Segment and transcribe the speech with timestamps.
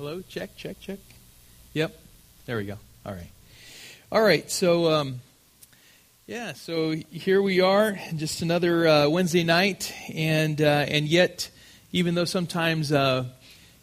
[0.00, 0.22] Hello?
[0.30, 0.98] Check, check, check.
[1.74, 1.94] Yep.
[2.46, 2.78] There we go.
[3.04, 3.30] All right.
[4.10, 4.50] All right.
[4.50, 5.20] So, um,
[6.26, 9.92] yeah, so here we are, just another uh, Wednesday night.
[10.14, 11.50] And, uh, and yet,
[11.92, 13.26] even though sometimes, uh,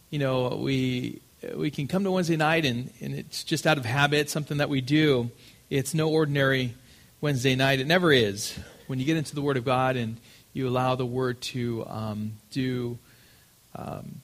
[0.09, 1.21] you know, we,
[1.53, 4.69] we can come to Wednesday night and, and it's just out of habit, something that
[4.69, 5.29] we do,
[5.69, 6.73] it's no ordinary
[7.21, 7.79] Wednesday night.
[7.79, 8.57] It never is.
[8.87, 10.17] When you get into the Word of God and
[10.51, 12.97] you allow the Word to um, do
[13.75, 14.21] um,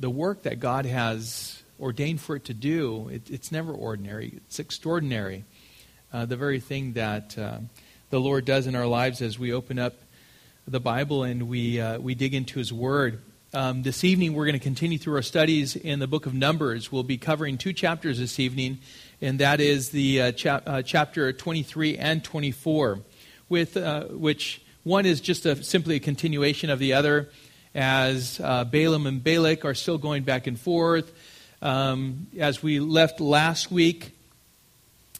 [0.00, 4.32] the work that God has ordained for it to do, it, it's never ordinary.
[4.46, 5.44] It's extraordinary.
[6.10, 7.58] Uh, the very thing that uh,
[8.08, 9.94] the Lord does in our lives as we open up
[10.66, 13.20] the Bible and we, uh, we dig into His Word.
[13.52, 16.90] Um, this evening, we're going to continue through our studies in the book of Numbers.
[16.90, 18.78] We'll be covering two chapters this evening,
[19.20, 23.00] and that is the uh, uh, chapter 23 and 24,
[23.50, 27.28] with, uh, which one is just a, simply a continuation of the other
[27.74, 31.12] as uh, Balaam and Balak are still going back and forth.
[31.62, 34.16] Um, as we left last week,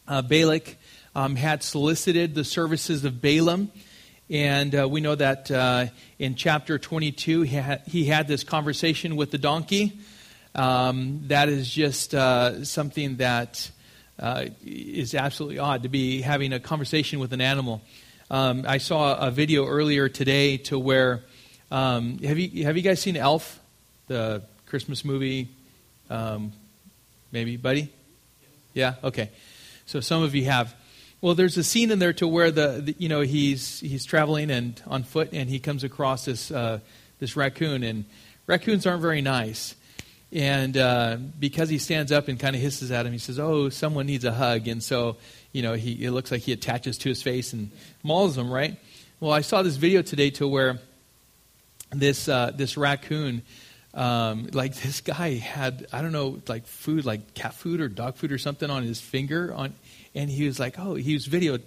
[0.08, 0.76] uh, Balak
[1.14, 3.70] um, had solicited the services of Balaam.
[4.28, 5.86] And uh, we know that uh,
[6.18, 9.98] in chapter 22, he had, he had, this conversation with the donkey.
[10.54, 13.70] Um, that is just uh, something that
[14.18, 17.82] uh, is absolutely odd to be having a conversation with an animal.
[18.30, 21.22] Um, I saw a video earlier today to where
[21.70, 23.60] um, have you have you guys seen Elf,
[24.08, 25.48] the Christmas movie?
[26.08, 26.52] Um,
[27.30, 27.92] maybe, buddy.
[28.74, 28.94] Yeah.
[29.04, 29.30] Okay.
[29.86, 30.74] So some of you have.
[31.20, 34.50] Well, there's a scene in there to where the, the you know he's he's traveling
[34.50, 36.80] and on foot and he comes across this uh,
[37.18, 38.04] this raccoon and
[38.46, 39.74] raccoons aren't very nice.
[40.32, 43.68] And uh, because he stands up and kind of hisses at him, he says, "Oh,
[43.68, 45.16] someone needs a hug." And so,
[45.52, 47.70] you know, he it looks like he attaches to his face and
[48.02, 48.76] mauls him, right?
[49.18, 50.78] Well, I saw this video today to where
[51.90, 53.42] this uh, this raccoon,
[53.94, 58.16] um, like this guy had I don't know like food like cat food or dog
[58.16, 59.74] food or something on his finger on,
[60.14, 61.58] and he was like oh he was video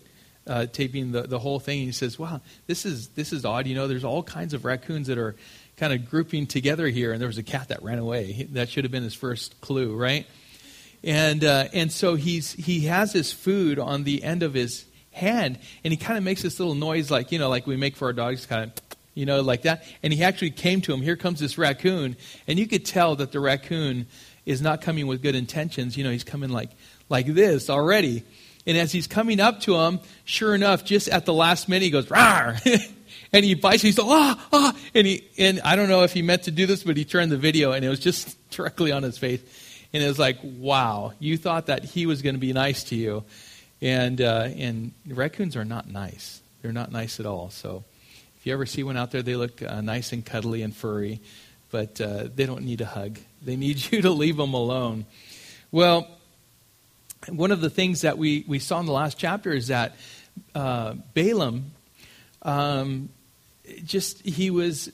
[0.45, 1.79] uh, taping the, the whole thing.
[1.79, 3.67] He says wow this is this is odd.
[3.67, 5.35] You know there's all kinds of raccoons that are
[5.77, 7.11] kind of grouping together here.
[7.11, 8.47] And there was a cat that ran away.
[8.51, 10.25] That should have been his first clue right?
[11.03, 15.59] And uh, and so he's he has his food on the end of his hand
[15.83, 18.05] and he kind of makes this little noise like you know like we make for
[18.05, 19.83] our dogs kind of you know, like that.
[20.01, 21.01] And he actually came to him.
[21.01, 22.15] Here comes this raccoon.
[22.47, 24.07] And you could tell that the raccoon
[24.45, 25.97] is not coming with good intentions.
[25.97, 26.71] You know, he's coming like,
[27.09, 28.23] like this already.
[28.65, 31.89] And as he's coming up to him, sure enough, just at the last minute, he
[31.91, 32.59] goes, rawr!
[33.33, 34.77] and he bites, he's like, ah, ah!
[34.93, 37.31] And, he, and I don't know if he meant to do this, but he turned
[37.31, 39.41] the video and it was just directly on his face.
[39.93, 42.95] And it was like, wow, you thought that he was going to be nice to
[42.95, 43.23] you.
[43.81, 46.41] And, uh, and raccoons are not nice.
[46.61, 47.49] They're not nice at all.
[47.49, 47.83] So
[48.43, 51.21] if you ever see one out there, they look uh, nice and cuddly and furry,
[51.71, 53.17] but uh, they don't need a hug.
[53.41, 55.05] They need you to leave them alone.
[55.71, 56.09] Well,
[57.29, 59.95] one of the things that we, we saw in the last chapter is that
[60.53, 61.71] uh, Balaam,
[62.41, 63.07] um,
[63.85, 64.91] just he was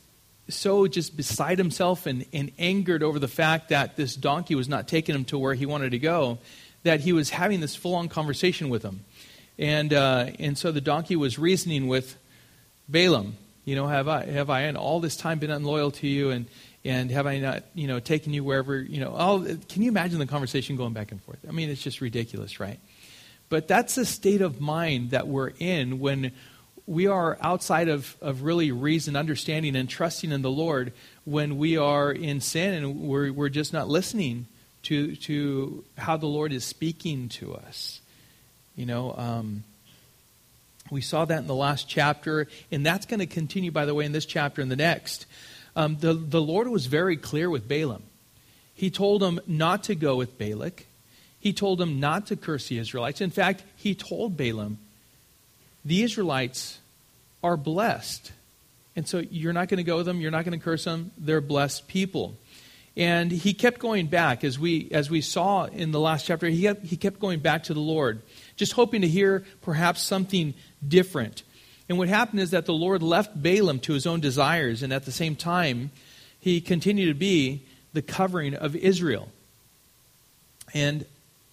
[0.47, 4.87] so just beside himself and, and angered over the fact that this donkey was not
[4.87, 6.37] taking him to where he wanted to go,
[6.83, 9.03] that he was having this full on conversation with him.
[9.57, 12.15] And, uh, and so the donkey was reasoning with
[12.89, 16.31] Balaam, you know, have I, have I in all this time been unloyal to you
[16.31, 16.47] and,
[16.83, 20.17] and have I not, you know, taken you wherever, you know, all, can you imagine
[20.17, 21.37] the conversation going back and forth?
[21.47, 22.79] I mean, it's just ridiculous, right?
[23.47, 26.31] But that's the state of mind that we're in when
[26.87, 30.91] we are outside of, of really reason, understanding, and trusting in the Lord
[31.23, 34.47] when we are in sin and we're, we're just not listening
[34.83, 38.01] to, to how the Lord is speaking to us.
[38.75, 39.63] You know, um,
[40.91, 44.05] we saw that in the last chapter, and that's going to continue, by the way,
[44.05, 45.25] in this chapter and the next.
[45.75, 48.03] Um, the, the Lord was very clear with Balaam.
[48.73, 50.85] He told him not to go with Balak.
[51.39, 53.21] He told him not to curse the Israelites.
[53.21, 54.77] In fact, he told Balaam,
[55.85, 56.79] the Israelites
[57.43, 58.31] are blessed.
[58.95, 61.11] And so you're not going to go with them, you're not going to curse them.
[61.17, 62.35] They're blessed people.
[62.97, 66.63] And he kept going back, as we, as we saw in the last chapter, he
[66.63, 68.21] kept, he kept going back to the Lord,
[68.57, 70.53] just hoping to hear perhaps something
[70.85, 71.43] different.
[71.87, 75.05] And what happened is that the Lord left Balaam to his own desires, and at
[75.05, 75.91] the same time,
[76.39, 79.29] he continued to be the covering of Israel.
[80.73, 81.05] And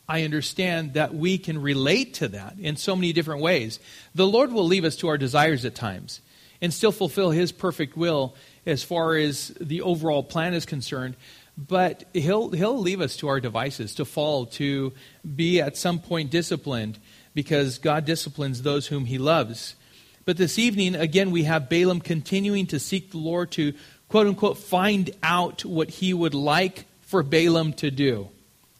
[0.08, 3.80] I understand that we can relate to that in so many different ways.
[4.14, 6.20] The Lord will leave us to our desires at times
[6.60, 8.34] and still fulfill His perfect will
[8.66, 11.16] as far as the overall plan is concerned.
[11.56, 14.92] But He'll, he'll leave us to our devices, to fall, to
[15.34, 16.98] be at some point disciplined
[17.36, 19.76] because God disciplines those whom he loves.
[20.24, 23.74] But this evening, again, we have Balaam continuing to seek the Lord to,
[24.08, 28.30] quote unquote, find out what he would like for Balaam to do?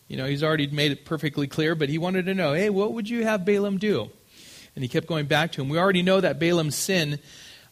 [0.09, 2.95] You know, he's already made it perfectly clear, but he wanted to know, hey, what
[2.95, 4.09] would you have Balaam do?
[4.75, 5.69] And he kept going back to him.
[5.69, 7.19] We already know that Balaam's sin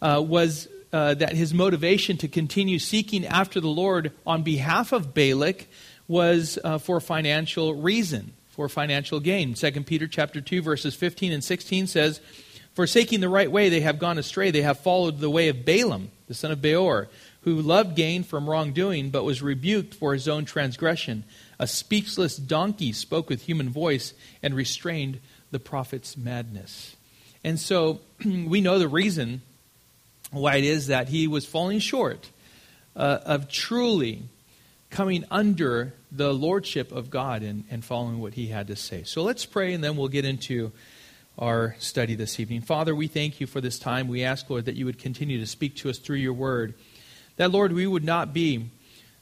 [0.02, 5.14] uh, was uh, that his motivation to continue seeking after the Lord on behalf of
[5.14, 5.66] Balak
[6.06, 9.54] was uh, for financial reason, for financial gain.
[9.54, 12.20] 2 Peter chapter 2 verses 15 and 16 says,
[12.74, 16.10] "Forsaking the right way they have gone astray, they have followed the way of Balaam,
[16.28, 17.08] the son of Beor,
[17.42, 21.24] who loved gain from wrongdoing but was rebuked for his own transgression.
[21.58, 26.96] A speechless donkey spoke with human voice and restrained the prophet's madness."
[27.42, 29.42] And so we know the reason
[30.30, 32.30] why it is that he was falling short
[32.96, 34.22] uh, of truly
[34.94, 39.02] coming under the lordship of God and, and following what he had to say.
[39.02, 40.70] So let's pray and then we'll get into
[41.36, 42.60] our study this evening.
[42.60, 44.06] Father, we thank you for this time.
[44.06, 46.74] We ask, Lord, that you would continue to speak to us through your word.
[47.38, 48.66] That, Lord, we would not be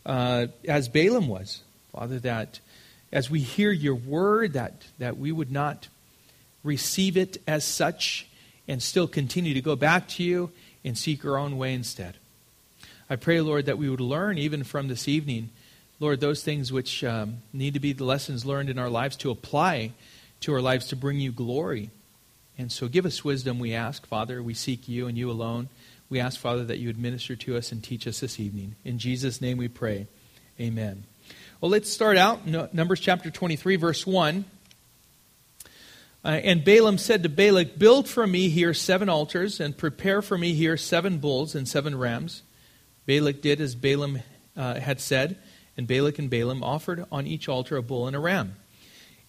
[0.04, 2.60] uh, as Balaam was, Father, that
[3.10, 5.88] as we hear your word, that, that we would not
[6.62, 8.26] receive it as such
[8.68, 10.50] and still continue to go back to you
[10.84, 12.16] and seek our own way instead.
[13.08, 15.48] I pray, Lord, that we would learn even from this evening,
[16.02, 19.30] Lord, those things which um, need to be the lessons learned in our lives to
[19.30, 19.92] apply
[20.40, 21.90] to our lives to bring you glory.
[22.58, 24.42] And so give us wisdom, we ask, Father.
[24.42, 25.68] We seek you and you alone.
[26.10, 28.74] We ask, Father, that you would minister to us and teach us this evening.
[28.84, 30.08] In Jesus' name we pray.
[30.58, 31.04] Amen.
[31.60, 32.48] Well, let's start out.
[32.48, 34.44] Numbers chapter 23, verse 1.
[36.24, 40.36] Uh, and Balaam said to Balak, Build for me here seven altars, and prepare for
[40.36, 42.42] me here seven bulls and seven rams.
[43.06, 44.18] Balak did as Balaam
[44.56, 45.38] uh, had said,
[45.76, 48.56] and Balak and Balaam offered on each altar a bull and a ram.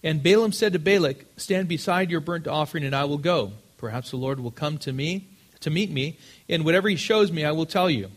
[0.02, 3.52] And Balaam said to Balak, Stand beside your burnt offering, and I will go.
[3.78, 5.26] Perhaps the Lord will come to me
[5.60, 6.18] to meet me,
[6.48, 8.04] and whatever he shows me, I will tell you.
[8.04, 8.12] And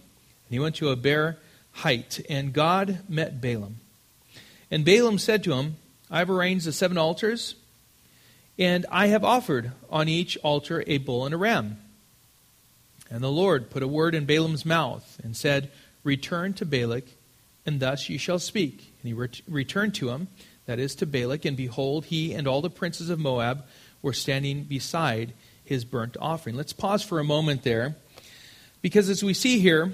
[0.50, 1.38] he went to a bare
[1.72, 3.78] height, and God met Balaam.
[4.70, 5.78] And Balaam said to him,
[6.12, 7.56] I have arranged the seven altars
[8.60, 11.78] and I have offered on each altar a bull and a ram.
[13.10, 15.70] And the Lord put a word in Balaam's mouth and said,
[16.04, 17.06] Return to Balak,
[17.68, 18.94] and thus ye shall speak.
[19.02, 20.30] And he ret- returned to him,
[20.66, 23.64] that is to Balak, and behold, he and all the princes of Moab
[24.02, 25.34] were standing beside
[25.64, 26.56] his burnt offering.
[26.56, 27.96] Let's pause for a moment there,
[28.82, 29.92] because as we see here,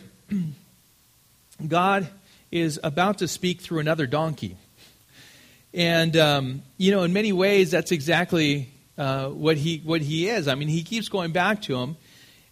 [1.68, 2.08] God
[2.52, 4.56] is about to speak through another donkey.
[5.74, 10.48] And, um, you know, in many ways, that's exactly uh, what, he, what he is.
[10.48, 11.98] I mean, he keeps going back to him.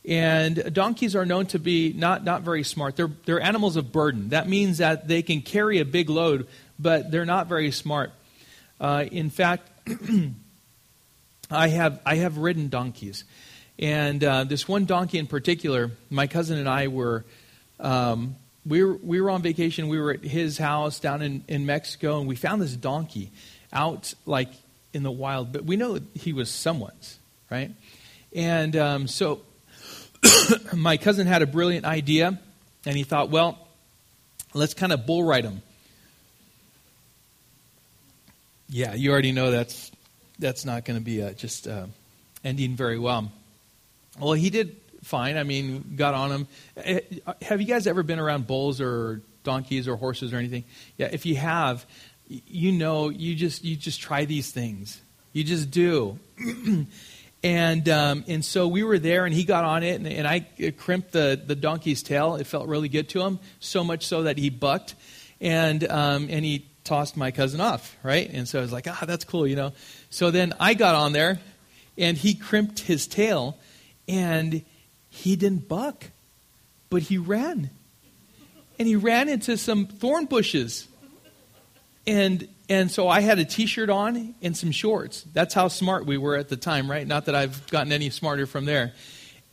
[0.04, 2.96] And donkeys are known to be not, not very smart.
[2.96, 4.30] They're, they're animals of burden.
[4.30, 6.48] That means that they can carry a big load,
[6.80, 8.12] but they're not very smart.
[8.80, 9.70] Uh, in fact,
[11.52, 13.26] I, have, I have ridden donkeys.
[13.78, 17.26] And uh, this one donkey in particular, my cousin and I were
[17.80, 19.88] um, we were, we were on vacation.
[19.88, 23.32] We were at his house down in, in Mexico, and we found this donkey
[23.74, 24.50] out like
[24.94, 25.52] in the wild.
[25.52, 27.18] But we know he was someone's,
[27.50, 27.72] right?
[28.34, 29.42] And um, so
[30.74, 32.40] my cousin had a brilliant idea,
[32.86, 33.58] and he thought, well,
[34.54, 35.62] let's kind of bull ride him.
[38.70, 39.92] Yeah, you already know that's
[40.40, 41.88] that's not going to be uh, just uh,
[42.44, 43.32] ending very well.
[44.20, 45.38] Well, he did fine.
[45.38, 46.48] I mean, got on them.
[46.78, 47.02] Eh,
[47.42, 50.64] have you guys ever been around bulls or donkeys or horses or anything?
[50.98, 51.86] Yeah, if you have,
[52.28, 55.02] you know, you just you just try these things.
[55.34, 56.20] You just do.
[57.44, 60.46] and um, and so we were there, and he got on it, and, and I
[60.78, 62.36] crimped the the donkey's tail.
[62.36, 64.96] It felt really good to him, so much so that he bucked,
[65.40, 68.30] and um, and he tossed my cousin off, right?
[68.32, 69.74] And so I was like, ah, that's cool, you know.
[70.10, 71.40] So then I got on there,
[71.98, 73.58] and he crimped his tail,
[74.08, 74.64] and
[75.10, 76.06] he didn't buck,
[76.90, 77.70] but he ran.
[78.80, 80.88] And he ran into some thorn bushes.
[82.08, 85.26] And and so I had a t-shirt on and some shorts.
[85.34, 87.06] That's how smart we were at the time, right?
[87.06, 88.94] Not that I've gotten any smarter from there.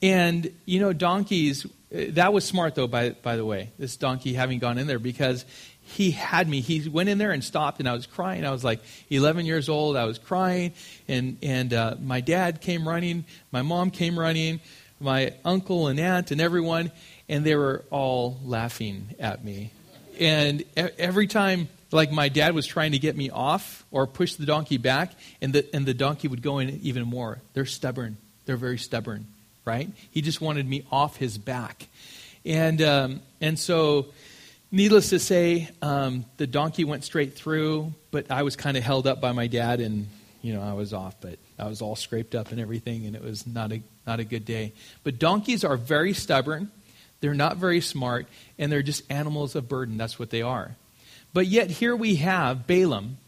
[0.00, 3.72] And you know, donkeys that was smart though by by the way.
[3.76, 5.44] This donkey having gone in there because
[5.82, 6.60] he had me.
[6.60, 8.46] He went in there and stopped, and I was crying.
[8.46, 9.96] I was like 11 years old.
[9.96, 10.74] I was crying,
[11.08, 13.24] and and uh, my dad came running.
[13.50, 14.60] My mom came running
[15.00, 16.92] my uncle and aunt and everyone,
[17.28, 19.72] and they were all laughing at me.
[20.18, 24.46] And every time, like my dad was trying to get me off or push the
[24.46, 27.40] donkey back, and the, and the donkey would go in even more.
[27.54, 28.16] They're stubborn.
[28.46, 29.26] They're very stubborn,
[29.64, 29.90] right?
[30.10, 31.88] He just wanted me off his back.
[32.44, 34.06] And, um, and so,
[34.70, 39.06] needless to say, um, the donkey went straight through, but I was kind of held
[39.06, 40.08] up by my dad, and,
[40.42, 43.22] you know, I was off, but I was all scraped up and everything, and it
[43.22, 44.72] was not a not a good day.
[45.04, 46.70] But donkeys are very stubborn,
[47.20, 48.26] they're not very smart,
[48.58, 49.98] and they're just animals of burden.
[49.98, 50.76] That's what they are.
[51.32, 53.18] But yet here we have Balaam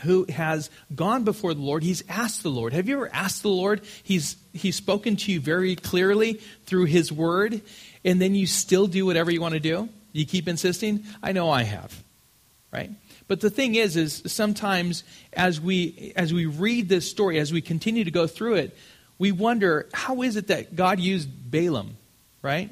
[0.00, 1.82] who has gone before the Lord.
[1.82, 2.72] He's asked the Lord.
[2.72, 3.82] Have you ever asked the Lord?
[4.02, 7.60] He's, he's spoken to you very clearly through his word,
[8.04, 9.88] and then you still do whatever you want to do?
[10.12, 11.04] You keep insisting?
[11.22, 12.02] I know I have.
[12.72, 12.90] Right?
[13.28, 17.60] But the thing is, is sometimes as we as we read this story, as we
[17.60, 18.76] continue to go through it,
[19.18, 21.96] we wonder how is it that God used Balaam,
[22.40, 22.70] right?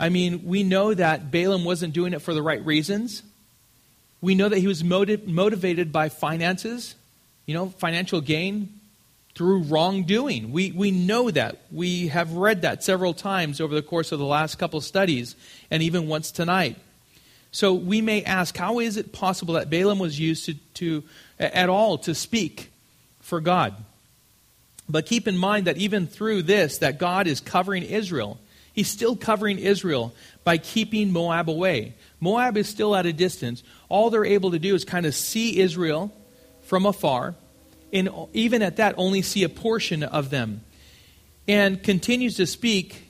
[0.00, 3.22] I mean, we know that Balaam wasn't doing it for the right reasons.
[4.22, 6.94] We know that he was motiv- motivated by finances,
[7.44, 8.80] you know, financial gain
[9.34, 10.52] through wrongdoing.
[10.52, 11.60] We, we know that.
[11.70, 15.36] We have read that several times over the course of the last couple studies,
[15.70, 16.78] and even once tonight.
[17.52, 21.04] So we may ask, how is it possible that Balaam was used to, to
[21.38, 22.72] at all to speak
[23.20, 23.74] for God?
[24.88, 28.38] But keep in mind that even through this, that God is covering Israel.
[28.80, 31.96] He's still covering Israel by keeping Moab away.
[32.18, 33.62] Moab is still at a distance.
[33.90, 36.10] All they're able to do is kind of see Israel
[36.62, 37.34] from afar,
[37.92, 40.62] and even at that, only see a portion of them.
[41.46, 43.02] And continues to speak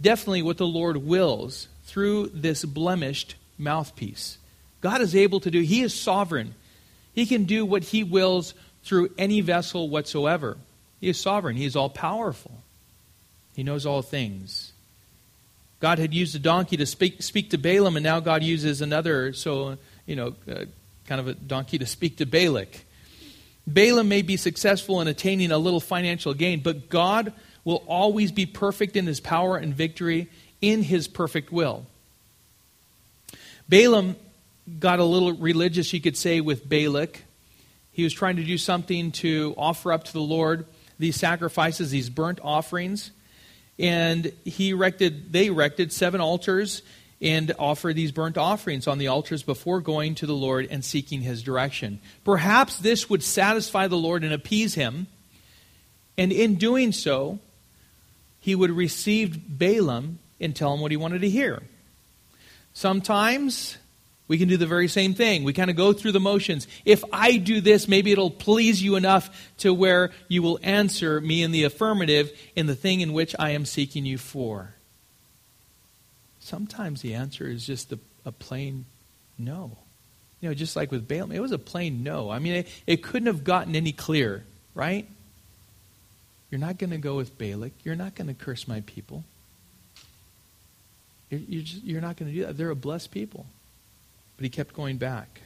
[0.00, 4.38] definitely what the Lord wills through this blemished mouthpiece.
[4.80, 6.54] God is able to do, He is sovereign.
[7.12, 10.58] He can do what He wills through any vessel whatsoever.
[11.00, 12.59] He is sovereign, He is all powerful,
[13.54, 14.72] He knows all things.
[15.80, 19.32] God had used a donkey to speak, speak to Balaam, and now God uses another,
[19.32, 20.66] so, you know, uh,
[21.06, 22.84] kind of a donkey to speak to Balak.
[23.66, 27.32] Balaam may be successful in attaining a little financial gain, but God
[27.64, 30.28] will always be perfect in his power and victory
[30.60, 31.86] in his perfect will.
[33.68, 34.16] Balaam
[34.78, 37.22] got a little religious, you could say, with Balak.
[37.92, 40.66] He was trying to do something to offer up to the Lord
[40.98, 43.10] these sacrifices, these burnt offerings.
[43.80, 46.82] And he erected, they erected seven altars
[47.20, 51.22] and offered these burnt offerings on the altars before going to the Lord and seeking
[51.22, 52.00] his direction.
[52.24, 55.06] Perhaps this would satisfy the Lord and appease him.
[56.16, 57.38] And in doing so,
[58.38, 61.62] he would receive Balaam and tell him what he wanted to hear.
[62.72, 63.76] Sometimes
[64.30, 65.42] we can do the very same thing.
[65.42, 66.68] We kind of go through the motions.
[66.84, 71.42] If I do this, maybe it'll please you enough to where you will answer me
[71.42, 74.74] in the affirmative in the thing in which I am seeking you for.
[76.38, 78.84] Sometimes the answer is just a, a plain
[79.36, 79.76] no.
[80.40, 82.30] You know, just like with Balaam, it was a plain no.
[82.30, 84.44] I mean, it, it couldn't have gotten any clearer,
[84.76, 85.08] right?
[86.52, 87.72] You're not going to go with Balak.
[87.82, 89.24] You're not going to curse my people.
[91.30, 92.56] You're, you're, just, you're not going to do that.
[92.56, 93.46] They're a blessed people.
[94.40, 95.42] But he kept going back.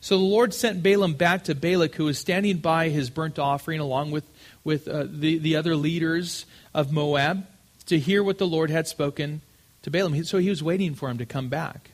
[0.00, 3.80] So the Lord sent Balaam back to Balak, who was standing by his burnt offering
[3.80, 4.24] along with,
[4.64, 7.46] with uh, the, the other leaders of Moab,
[7.84, 9.42] to hear what the Lord had spoken
[9.82, 10.24] to Balaam.
[10.24, 11.90] So he was waiting for him to come back.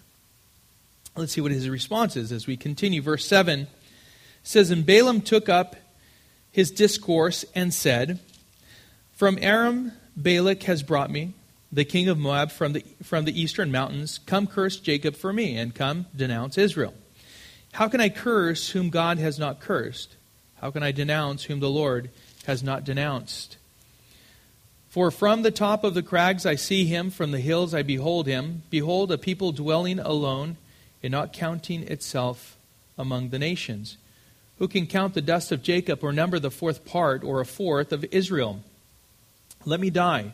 [1.16, 3.02] Let's see what his response is as we continue.
[3.02, 3.66] Verse 7
[4.44, 5.74] says, And Balaam took up
[6.52, 8.20] his discourse and said,
[9.14, 11.34] From Aram Balak has brought me,
[11.70, 15.56] the king of Moab from the, from the eastern mountains, come curse Jacob for me,
[15.56, 16.94] and come denounce Israel.
[17.72, 20.16] How can I curse whom God has not cursed?
[20.60, 22.10] How can I denounce whom the Lord
[22.46, 23.58] has not denounced?
[24.88, 28.26] For from the top of the crags I see him, from the hills I behold
[28.26, 28.62] him.
[28.70, 30.56] Behold, a people dwelling alone,
[31.02, 32.56] and not counting itself
[32.96, 33.98] among the nations.
[34.58, 37.92] Who can count the dust of Jacob, or number the fourth part, or a fourth
[37.92, 38.60] of Israel?
[39.66, 40.32] Let me die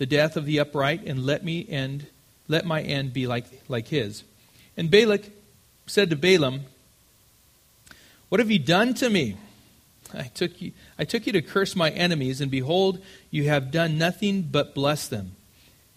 [0.00, 2.06] the death of the upright, and let me end,
[2.48, 4.24] let my end be like, like his.
[4.74, 5.30] And Balak
[5.86, 6.62] said to Balaam,
[8.30, 9.36] What have you done to me?
[10.14, 13.98] I took you, I took you to curse my enemies, and behold, you have done
[13.98, 15.32] nothing but bless them.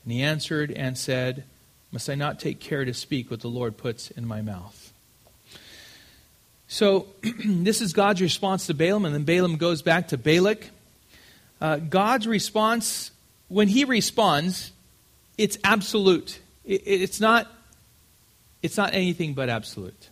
[0.03, 1.45] And he answered and said,
[1.89, 4.91] Must I not take care to speak what the Lord puts in my mouth?
[6.67, 7.07] So,
[7.45, 10.71] this is God's response to Balaam, and then Balaam goes back to Balak.
[11.61, 13.11] Uh, God's response
[13.53, 14.71] when he responds,
[15.37, 16.39] it's absolute.
[16.65, 17.47] it's not
[18.63, 20.09] it's not anything but absolute.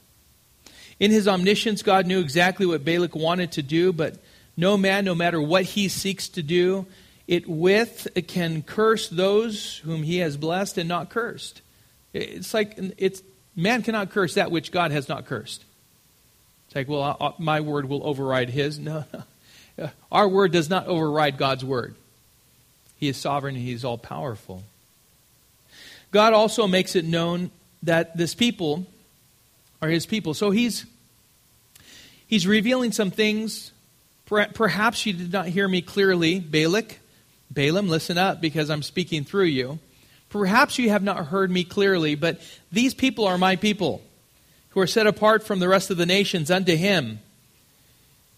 [1.00, 4.18] In his omniscience, God knew exactly what Balak wanted to do, but
[4.58, 6.86] no man, no matter what he seeks to do,
[7.28, 11.62] it with can curse those whom he has blessed and not cursed.
[12.14, 13.24] It's like it's
[13.56, 15.64] man cannot curse that which God has not cursed.
[16.68, 18.80] It's like, well, my word will override his.
[18.92, 19.06] No,
[19.78, 19.90] no.
[20.12, 21.96] Our word does not override God's word.
[23.02, 24.64] He is sovereign He is all powerful.
[26.12, 27.50] God also makes it known
[27.84, 28.86] that this people
[29.82, 30.34] are His people.
[30.34, 30.86] So He's,
[32.28, 33.72] he's revealing some things.
[34.26, 37.00] Perhaps you did not hear me clearly, Balak.
[37.50, 39.80] Balaam, listen up because I'm speaking through you.
[40.30, 42.40] Perhaps you have not heard me clearly, but
[42.72, 44.02] these people are my people,
[44.70, 47.20] who are set apart from the rest of the nations unto him.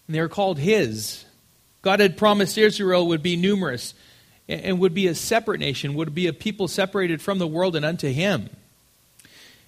[0.08, 1.24] And they are called his.
[1.82, 3.94] God had promised Israel would be numerous
[4.48, 7.84] and would be a separate nation, would be a people separated from the world and
[7.84, 8.50] unto him.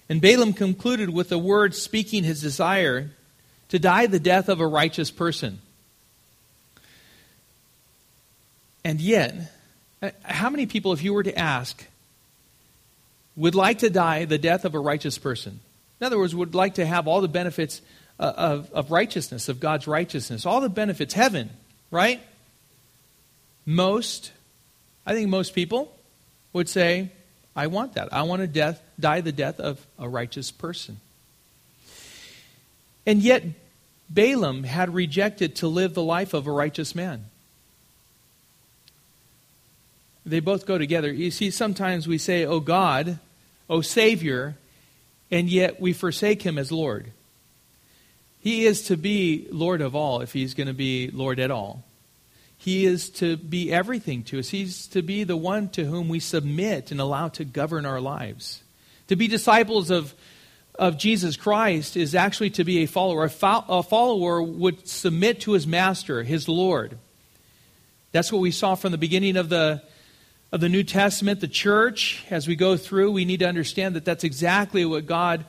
[0.09, 3.11] And Balaam concluded with a word speaking his desire
[3.69, 5.59] to die the death of a righteous person.
[8.85, 9.51] And yet,
[10.01, 11.85] uh, how many people, if you were to ask,
[13.35, 15.59] would like to die the death of a righteous person?
[15.99, 17.81] In other words, would like to have all the benefits
[18.19, 21.49] uh, of, of righteousness, of God's righteousness, all the benefits, heaven,
[21.91, 22.21] right?
[23.65, 24.31] Most,
[25.07, 25.95] I think most people
[26.51, 27.09] would say,
[27.55, 28.13] I want that.
[28.13, 30.99] I want to death, die the death of a righteous person.
[33.05, 33.43] And yet,
[34.09, 37.25] Balaam had rejected to live the life of a righteous man.
[40.25, 41.11] They both go together.
[41.11, 43.17] You see, sometimes we say, Oh God,
[43.69, 44.55] oh Savior,
[45.31, 47.11] and yet we forsake him as Lord.
[48.41, 51.83] He is to be Lord of all if he's going to be Lord at all.
[52.57, 54.49] He is to be everything to us.
[54.49, 58.63] He's to be the one to whom we submit and allow to govern our lives.
[59.07, 60.13] To be disciples of,
[60.75, 63.25] of Jesus Christ is actually to be a follower.
[63.25, 66.97] A, fo- a follower would submit to his master, his Lord.
[68.11, 69.83] That's what we saw from the beginning of the,
[70.51, 72.23] of the New Testament, the church.
[72.31, 75.45] As we go through, we need to understand that that's exactly what God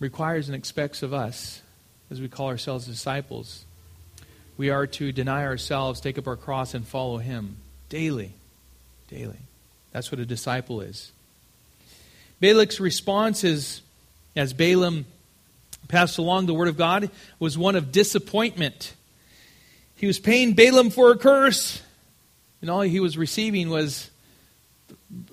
[0.00, 1.60] requires and expects of us
[2.10, 3.66] as we call ourselves disciples
[4.56, 7.56] we are to deny ourselves, take up our cross, and follow him
[7.88, 8.32] daily.
[9.08, 9.38] Daily.
[9.92, 11.12] That's what a disciple is.
[12.40, 13.80] Balak's response is,
[14.36, 15.06] as Balaam
[15.88, 18.94] passed along the word of God, was one of disappointment.
[19.96, 21.80] He was paying Balaam for a curse,
[22.60, 24.10] and all he was receiving was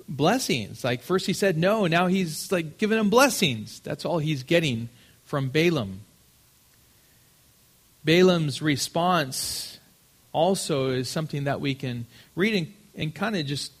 [0.08, 0.84] blessings.
[0.84, 3.80] Like first he said no, now he's like giving him blessings.
[3.80, 4.88] That's all he's getting
[5.24, 6.00] from Balaam.
[8.04, 9.78] Balaam's response
[10.32, 13.72] also is something that we can read and, and kind of just,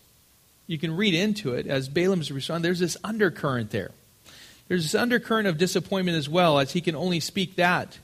[0.66, 2.62] you can read into it as Balaam's response.
[2.62, 3.90] There's this undercurrent there.
[4.68, 7.98] There's this undercurrent of disappointment as well, as he can only speak that,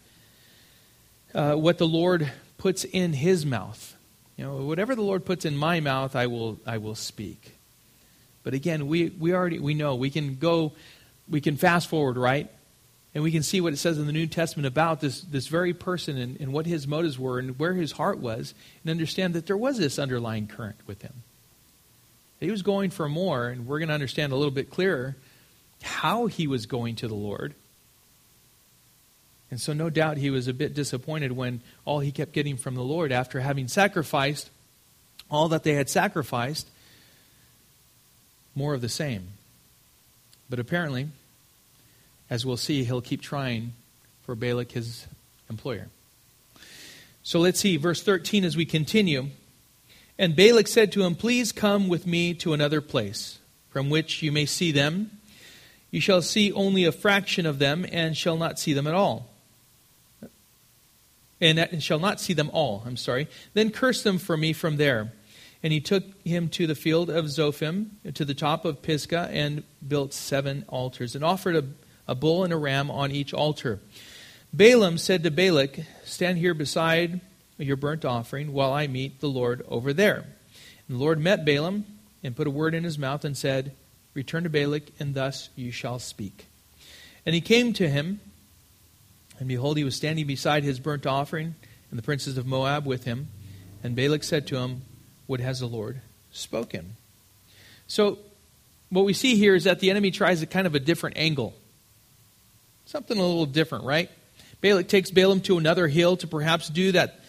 [1.35, 3.97] uh, what the Lord puts in his mouth.
[4.37, 7.55] You know, whatever the Lord puts in my mouth, I will, I will speak.
[8.43, 10.73] But again, we, we already we know we can go,
[11.29, 12.51] we can fast forward, right?
[13.15, 15.73] And we can see what it says in the New Testament about this, this very
[15.73, 19.47] person and, and what his motives were and where his heart was, and understand that
[19.47, 21.15] there was this underlying current with him.
[22.39, 25.17] He was going for more, and we're going to understand a little bit clearer
[25.83, 27.55] how he was going to the Lord.
[29.51, 32.75] And so, no doubt, he was a bit disappointed when all he kept getting from
[32.75, 34.51] the Lord after having sacrificed
[35.31, 36.69] all that they had sacrificed,
[38.55, 39.29] more of the same.
[40.49, 41.09] But apparently,
[42.31, 43.73] as we'll see, he'll keep trying
[44.23, 45.07] for Balak, his
[45.49, 45.89] employer.
[47.23, 49.29] So let's see, verse 13 as we continue.
[50.19, 53.39] And Balak said to him, Please come with me to another place,
[53.71, 55.11] from which you may see them.
[55.91, 59.31] You shall see only a fraction of them, and shall not see them at all.
[61.41, 63.29] And shall not see them all, I'm sorry.
[63.55, 65.13] Then curse them for me from there.
[65.63, 69.63] And he took him to the field of Zophim, to the top of Pisgah, and
[69.87, 71.65] built seven altars, and offered a
[72.09, 73.79] a bull and a ram on each altar.
[74.53, 77.21] Balaam said to Balak, Stand here beside
[77.59, 80.25] your burnt offering while I meet the Lord over there.
[80.89, 81.85] And the Lord met Balaam
[82.25, 83.73] and put a word in his mouth and said,
[84.15, 86.47] Return to Balak, and thus you shall speak.
[87.27, 88.21] And he came to him,
[89.39, 91.55] and behold, he was standing beside his burnt offering,
[91.91, 93.29] and the princes of Moab with him.
[93.83, 94.83] And Balak said to him,
[95.27, 96.01] What has the Lord
[96.33, 96.97] spoken?
[97.87, 98.19] So,
[98.91, 101.55] what we see here is that the enemy tries a kind of a different angle.
[102.89, 104.11] Something a little different, right?
[104.63, 107.21] Balak takes Balaam to another hill to perhaps do that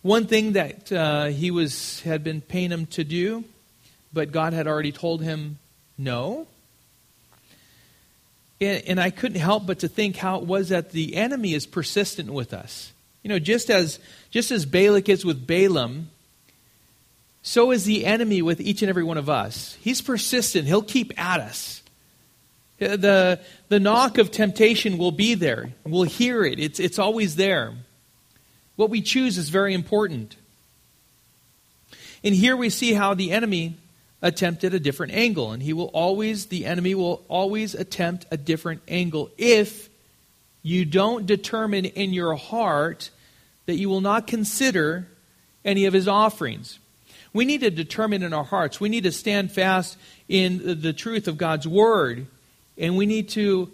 [0.00, 3.44] one thing that uh, he was had been paying him to do,
[4.14, 5.58] but God had already told him
[5.98, 6.46] no.
[8.62, 11.66] And, and I couldn't help but to think how it was that the enemy is
[11.66, 12.90] persistent with us.
[13.22, 13.98] You know, just as
[14.30, 16.08] just as Balak is with Balaam,
[17.42, 19.76] so is the enemy with each and every one of us.
[19.82, 20.66] He's persistent.
[20.66, 21.82] He'll keep at us.
[22.80, 25.70] Uh, the, the knock of temptation will be there.
[25.84, 26.58] We'll hear it.
[26.58, 27.72] It's, it's always there.
[28.76, 30.36] What we choose is very important.
[32.24, 33.76] And here we see how the enemy
[34.22, 35.52] attempted a different angle.
[35.52, 39.88] And he will always, the enemy will always attempt a different angle if
[40.62, 43.10] you don't determine in your heart
[43.66, 45.06] that you will not consider
[45.64, 46.78] any of his offerings.
[47.34, 48.80] We need to determine in our hearts.
[48.80, 52.26] We need to stand fast in the truth of God's Word.
[52.76, 53.70] And we need to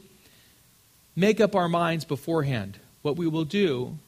[1.16, 3.98] make up our minds beforehand what we will do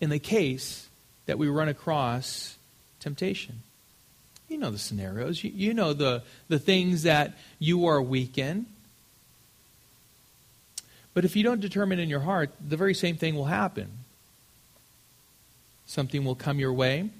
[0.00, 0.88] in the case
[1.26, 2.56] that we run across
[3.00, 3.62] temptation.
[4.48, 5.42] You know the scenarios.
[5.42, 8.66] You, you know the, the things that you are weak in.
[11.14, 13.88] But if you don't determine in your heart, the very same thing will happen.
[15.86, 17.10] Something will come your way, and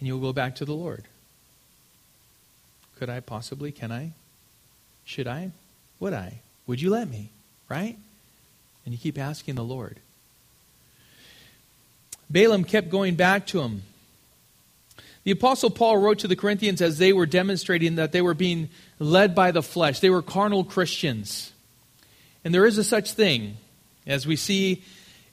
[0.00, 1.04] you'll go back to the Lord.
[2.98, 3.72] Could I possibly?
[3.72, 4.12] Can I?
[5.10, 5.50] Should I?
[5.98, 6.34] Would I?
[6.68, 7.30] Would you let me?
[7.68, 7.98] Right?
[8.84, 9.98] And you keep asking the Lord.
[12.30, 13.82] Balaam kept going back to him.
[15.24, 18.68] The Apostle Paul wrote to the Corinthians as they were demonstrating that they were being
[19.00, 19.98] led by the flesh.
[19.98, 21.50] They were carnal Christians.
[22.44, 23.56] And there is a such thing,
[24.06, 24.84] as we see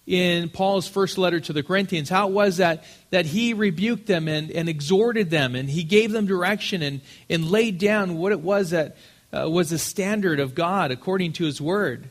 [0.07, 4.27] in Paul's first letter to the Corinthians, how it was that, that he rebuked them
[4.27, 8.39] and, and exhorted them, and he gave them direction and, and laid down what it
[8.39, 8.97] was that
[9.43, 12.09] uh, was the standard of God according to his word.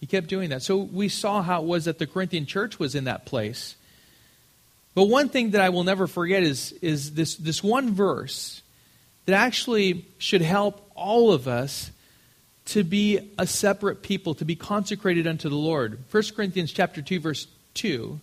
[0.00, 0.62] He kept doing that.
[0.62, 3.76] So we saw how it was that the Corinthian church was in that place.
[4.94, 8.62] But one thing that I will never forget is, is this, this one verse
[9.26, 11.90] that actually should help all of us
[12.66, 16.04] to be a separate people, to be consecrated unto the Lord.
[16.10, 18.20] 1 Corinthians chapter 2, verse 2,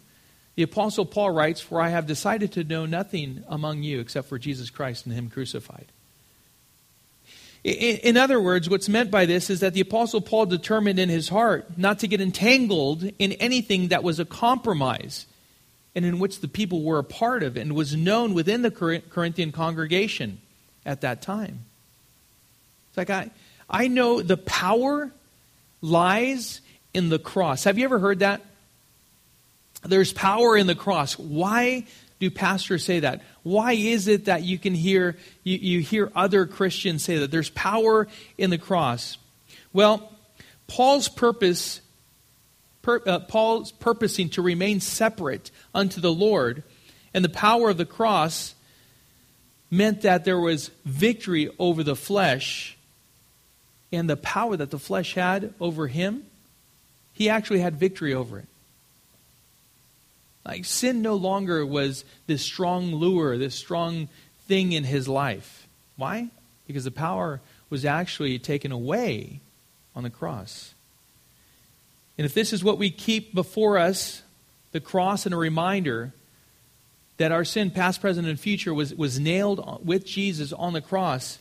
[0.56, 4.38] the Apostle Paul writes, For I have decided to know nothing among you except for
[4.38, 5.88] Jesus Christ and Him crucified.
[7.66, 11.28] In, other words, what's meant by this is that the Apostle Paul determined in his
[11.28, 15.26] heart not to get entangled in anything that was a compromise
[15.96, 19.52] and in which the people were a part of and was known within the Corinthian
[19.52, 20.40] congregation
[20.86, 21.62] at that time.
[22.90, 23.32] It's like I,
[23.68, 25.12] I know the power
[25.82, 26.62] lies
[26.94, 27.64] in the cross.
[27.64, 28.42] Have you ever heard that?
[29.84, 31.18] There's power in the cross.
[31.18, 31.88] Why
[32.20, 33.24] do pastors say that?
[33.46, 37.52] Why is it that you can hear you, you hear other Christians say that there's
[37.52, 38.08] power
[38.40, 39.20] in the cross?
[39.72, 40.12] Well,
[40.66, 41.82] Paul's purpose
[42.88, 46.64] uh, Paul's purposing to remain separate unto the Lord
[47.14, 48.56] and the power of the cross
[49.70, 52.76] meant that there was victory over the flesh
[53.92, 56.26] and the power that the flesh had over him,
[57.14, 58.48] he actually had victory over it.
[60.46, 64.08] Like sin no longer was this strong lure, this strong
[64.48, 65.68] thing in his life.
[65.98, 66.30] Why?
[66.68, 69.40] Because the power was actually taken away
[69.96, 70.74] on the cross.
[72.18, 74.22] And if this is what we keep before us,
[74.72, 76.14] the cross and a reminder
[77.18, 81.40] that our sin, past, present, and future, was, was nailed with Jesus on the cross,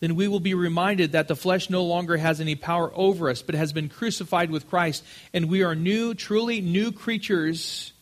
[0.00, 3.42] then we will be reminded that the flesh no longer has any power over us,
[3.42, 7.92] but has been crucified with Christ, and we are new, truly new creatures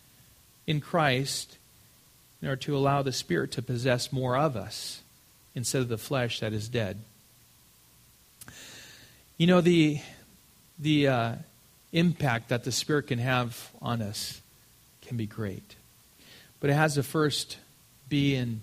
[0.66, 1.58] in Christ
[2.42, 5.02] in order to allow the Spirit to possess more of us
[5.54, 6.98] instead of the flesh that is dead.
[9.38, 10.00] You know, the,
[10.78, 11.34] the uh,
[11.92, 14.40] impact that the Spirit can have on us
[15.02, 15.76] can be great.
[16.60, 17.58] But it has to first
[18.08, 18.62] be in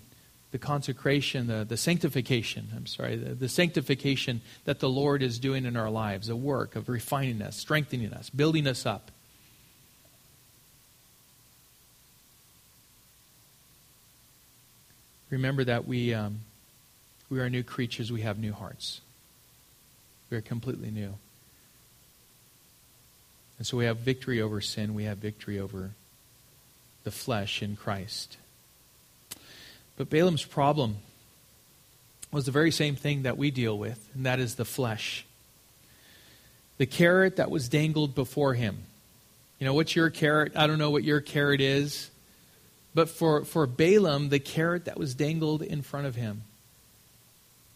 [0.50, 5.64] the consecration, the, the sanctification, I'm sorry, the, the sanctification that the Lord is doing
[5.64, 9.10] in our lives, a work of refining us, strengthening us, building us up.
[15.34, 16.40] Remember that we, um,
[17.28, 19.00] we are new creatures, we have new hearts.
[20.30, 21.14] We are completely new.
[23.58, 25.90] And so we have victory over sin, we have victory over
[27.04, 28.36] the flesh in Christ.
[29.96, 30.96] But Balaam's problem
[32.32, 35.24] was the very same thing that we deal with, and that is the flesh.
[36.78, 38.78] The carrot that was dangled before him.
[39.60, 40.56] You know, what's your carrot?
[40.56, 42.10] I don't know what your carrot is.
[42.94, 46.42] But for, for Balaam, the carrot that was dangled in front of him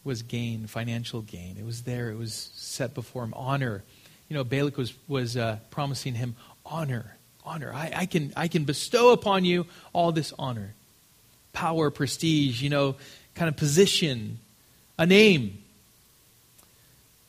[0.04, 1.56] was gain, financial gain.
[1.58, 3.34] It was there, it was set before him.
[3.34, 3.82] Honor.
[4.28, 7.16] You know, Balak was, was uh, promising him honor.
[7.44, 7.72] Honor.
[7.72, 10.74] I, I, can, I can bestow upon you all this honor.
[11.52, 12.94] Power, prestige, you know,
[13.34, 14.38] kind of position,
[14.98, 15.62] a name.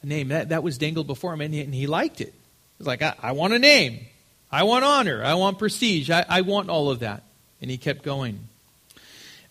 [0.03, 0.27] A name.
[0.27, 2.33] That, that was dangled before him, and he, and he liked it.
[2.33, 4.05] He was like, I, I, want a name.
[4.51, 5.23] I want honor.
[5.23, 6.09] I want prestige.
[6.09, 7.23] I, I want all of that.
[7.61, 8.47] And he kept going.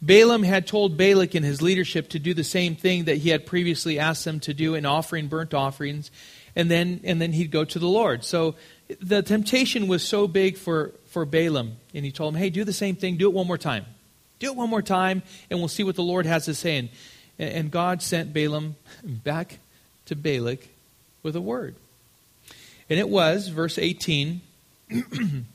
[0.00, 3.46] Balaam had told Balak and his leadership to do the same thing that he had
[3.46, 6.10] previously asked them to do in offering burnt offerings,
[6.54, 8.24] and then, and then he'd go to the Lord.
[8.24, 8.54] So
[9.00, 12.72] the temptation was so big for, for Balaam, and he told him, hey, do the
[12.72, 13.86] same thing, do it one more time.
[14.38, 16.78] Do it one more time, and we'll see what the Lord has to say.
[16.78, 16.88] And,
[17.38, 19.58] and God sent Balaam back
[20.06, 20.68] to Balak
[21.24, 21.74] with a word.
[22.88, 24.40] And it was, verse 18.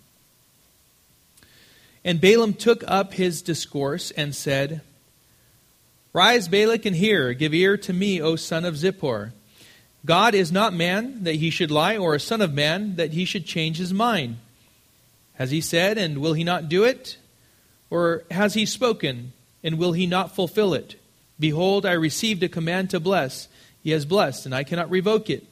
[2.06, 4.82] And Balaam took up his discourse and said,
[6.12, 7.34] Rise, Balak, and hear.
[7.34, 9.32] Give ear to me, O son of Zippor.
[10.06, 13.26] God is not man that he should lie, or a son of man that he
[13.26, 14.38] should change his mind.
[15.36, 17.18] Has he said, and will he not do it?
[17.90, 19.32] Or has he spoken,
[19.64, 21.00] and will he not fulfill it?
[21.40, 23.48] Behold, I received a command to bless.
[23.82, 25.46] He has blessed, and I cannot revoke it.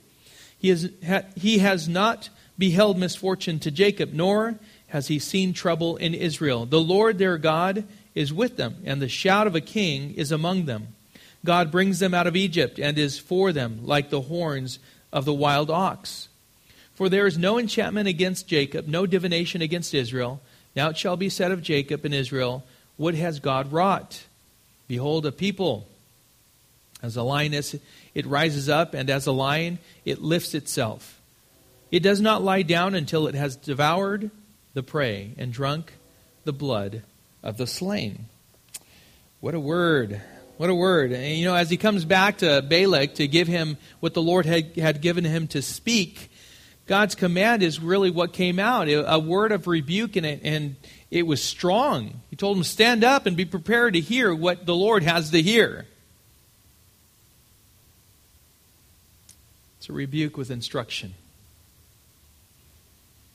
[0.59, 0.89] He has,
[1.35, 4.59] he has not beheld misfortune to Jacob, nor
[4.91, 6.65] has he seen trouble in Israel.
[6.65, 10.65] The Lord their God is with them, and the shout of a king is among
[10.65, 10.89] them.
[11.45, 14.79] God brings them out of Egypt and is for them like the horns
[15.13, 16.27] of the wild ox.
[16.93, 20.41] For there is no enchantment against Jacob, no divination against Israel.
[20.75, 22.65] Now it shall be said of Jacob and Israel,
[22.97, 24.25] What has God wrought?
[24.89, 25.87] Behold, a people.
[27.01, 27.75] As a lioness,
[28.13, 31.17] it rises up, and as a lion, it lifts itself.
[31.91, 34.29] It does not lie down until it has devoured
[34.73, 35.93] the prey and drunk
[36.43, 37.03] the blood
[37.43, 38.25] of the slain.
[39.39, 40.21] What a word.
[40.57, 41.11] What a word.
[41.11, 44.45] And, you know, as he comes back to Balak to give him what the Lord
[44.45, 46.31] had, had given him to speak,
[46.85, 50.75] God's command is really what came out a word of rebuke, and it, and
[51.09, 52.21] it was strong.
[52.29, 55.41] He told him, Stand up and be prepared to hear what the Lord has to
[55.41, 55.85] hear.
[59.79, 61.15] It's a rebuke with instruction.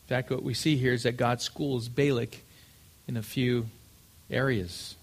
[0.06, 2.38] In fact, what we see here is that God schools Balak
[3.08, 3.66] in a few
[4.30, 4.94] areas.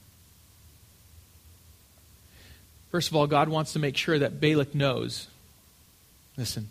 [2.89, 5.27] First of all, God wants to make sure that Balak knows.
[6.37, 6.69] Listen,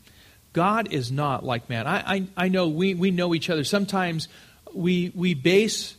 [0.55, 1.87] God is not like man.
[1.87, 3.65] I, I, I know we, we know each other.
[3.65, 4.29] Sometimes
[4.73, 5.95] we, we base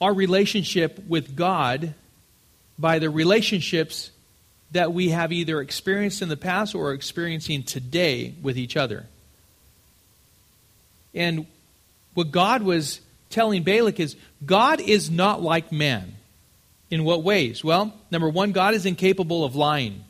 [0.00, 1.94] our relationship with God
[2.76, 4.10] by the relationships
[4.72, 9.06] that we have either experienced in the past or are experiencing today with each other.
[11.14, 11.46] And
[12.14, 16.14] what God was telling Balak is God is not like man.
[16.90, 17.64] In what ways?
[17.64, 20.04] Well, number one, God is incapable of lying.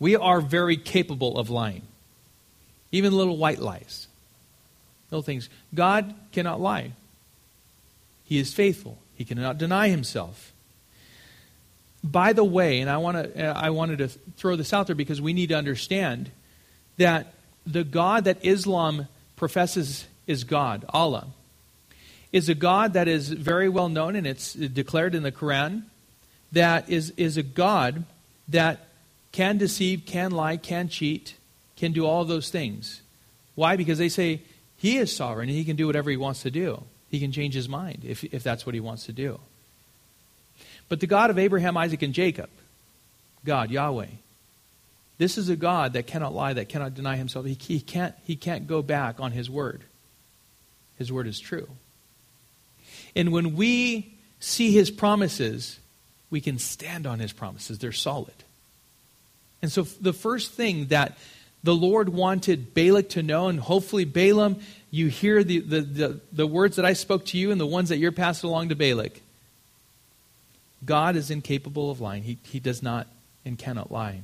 [0.00, 1.82] We are very capable of lying,
[2.90, 4.08] even little white lies,
[5.12, 5.48] little things.
[5.72, 6.90] God cannot lie,
[8.24, 10.52] He is faithful, He cannot deny Himself.
[12.02, 15.32] By the way, and I, wanna, I wanted to throw this out there because we
[15.32, 16.32] need to understand
[16.96, 17.32] that
[17.64, 19.06] the God that Islam
[19.42, 21.26] professes is God, Allah,
[22.30, 25.82] is a God that is very well known and it's declared in the Quran
[26.52, 28.04] that is, is a God
[28.46, 28.86] that
[29.32, 31.34] can deceive, can lie, can cheat,
[31.74, 33.02] can do all those things.
[33.56, 33.74] Why?
[33.74, 34.42] Because they say
[34.76, 36.84] he is sovereign and he can do whatever he wants to do.
[37.10, 39.40] He can change his mind if, if that's what he wants to do.
[40.88, 42.48] But the God of Abraham, Isaac, and Jacob,
[43.44, 44.06] God, Yahweh,
[45.22, 47.46] this is a God that cannot lie, that cannot deny himself.
[47.46, 49.82] He, he, can't, he can't go back on his word.
[50.98, 51.68] His word is true.
[53.14, 55.78] And when we see his promises,
[56.28, 57.78] we can stand on his promises.
[57.78, 58.34] They're solid.
[59.62, 61.16] And so the first thing that
[61.62, 64.58] the Lord wanted Balak to know, and hopefully Balaam,
[64.90, 67.90] you hear the, the, the, the words that I spoke to you and the ones
[67.90, 69.20] that you're passing along to Balak.
[70.84, 72.24] God is incapable of lying.
[72.24, 73.06] He, he does not
[73.44, 74.22] and cannot lie.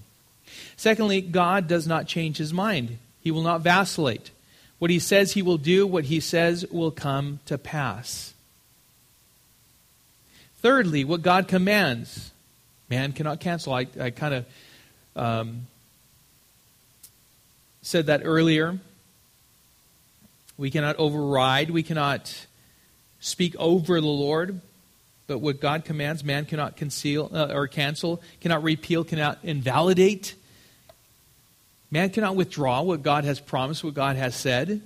[0.77, 2.99] Secondly, God does not change his mind.
[3.21, 4.31] He will not vacillate.
[4.79, 8.33] What he says he will do, what he says will come to pass.
[10.61, 12.31] Thirdly, what God commands,
[12.89, 13.73] man cannot cancel.
[13.73, 14.47] I, I kind of
[15.17, 15.67] um,
[17.83, 18.79] said that earlier.
[20.57, 22.47] We cannot override, we cannot
[23.21, 24.61] speak over the Lord.
[25.29, 30.35] But what God commands, man cannot conceal uh, or cancel, cannot repeal, cannot invalidate.
[31.91, 34.83] Man cannot withdraw what God has promised, what God has said.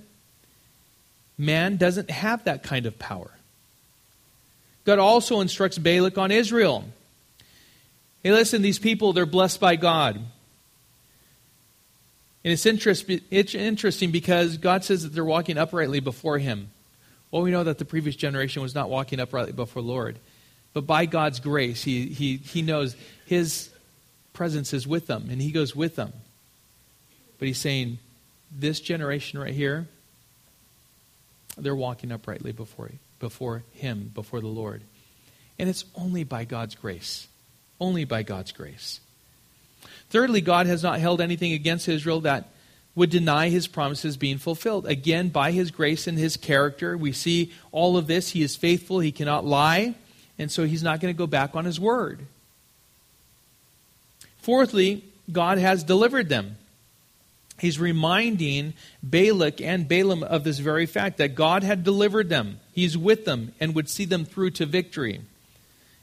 [1.37, 3.31] Man doesn't have that kind of power.
[4.85, 6.85] God also instructs Balak on Israel.
[8.21, 10.15] Hey, listen, these people, they're blessed by God.
[10.15, 16.69] And it's, interest, it's interesting because God says that they're walking uprightly before Him.
[17.31, 20.19] Well, we know that the previous generation was not walking uprightly before the Lord.
[20.73, 23.69] But by God's grace, He, he, he knows His
[24.33, 26.13] presence is with them, and He goes with them.
[27.39, 27.99] But He's saying,
[28.57, 29.87] this generation right here,
[31.57, 34.81] they're walking uprightly before, before Him, before the Lord.
[35.59, 37.27] And it's only by God's grace.
[37.79, 38.99] Only by God's grace.
[40.09, 42.49] Thirdly, God has not held anything against Israel that
[42.95, 44.85] would deny his promises being fulfilled.
[44.85, 48.29] Again, by his grace and his character, we see all of this.
[48.29, 49.95] He is faithful, he cannot lie,
[50.37, 52.19] and so he's not going to go back on his word.
[54.41, 56.57] Fourthly, God has delivered them.
[57.63, 62.59] He's reminding Balak and Balaam of this very fact that God had delivered them.
[62.73, 65.21] He's with them and would see them through to victory.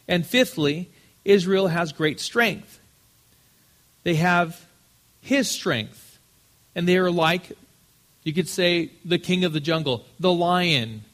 [0.09, 0.89] And fifthly,
[1.23, 2.81] Israel has great strength.
[4.05, 4.65] They have
[5.21, 6.19] his strength.
[6.75, 7.53] And they are like,
[8.25, 11.05] you could say, the king of the jungle, the lion.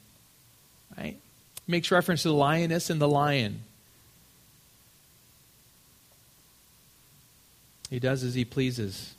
[0.97, 1.17] Right?
[1.67, 3.63] Makes reference to the lioness and the lion.
[7.91, 9.17] He does as he pleases.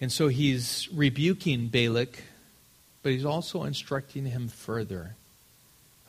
[0.00, 2.22] And so he's rebuking Balak,
[3.02, 5.14] but he's also instructing him further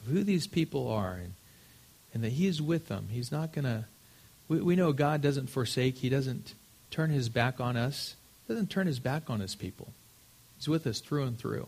[0.01, 1.33] of who these people are and,
[2.13, 3.07] and that he is with them.
[3.11, 3.85] He's not going to.
[4.49, 6.53] We, we know God doesn't forsake, he doesn't
[6.91, 8.15] turn his back on us,
[8.47, 9.89] he doesn't turn his back on his people.
[10.57, 11.67] He's with us through and through.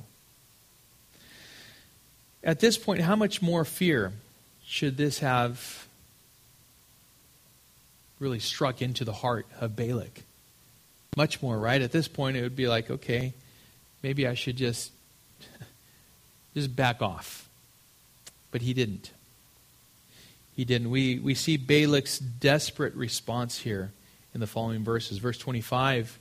[2.44, 4.14] At this point, how much more fear
[4.66, 5.88] should this have
[8.20, 10.24] really struck into the heart of Balak?
[11.16, 11.82] Much more, right?
[11.82, 13.34] At this point, it would be like, okay,
[14.04, 14.92] maybe I should just
[16.54, 17.48] just back off.
[18.52, 19.12] But he didn't.
[20.56, 20.90] He didn't.
[20.90, 23.92] We, we see Balak's desperate response here
[24.34, 25.18] in the following verses.
[25.18, 26.20] Verse 25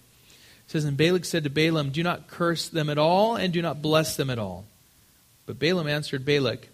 [0.68, 3.82] says, And Balak said to Balaam, Do not curse them at all, and do not
[3.82, 4.64] bless them at all.
[5.46, 6.68] But Balaam answered Balak,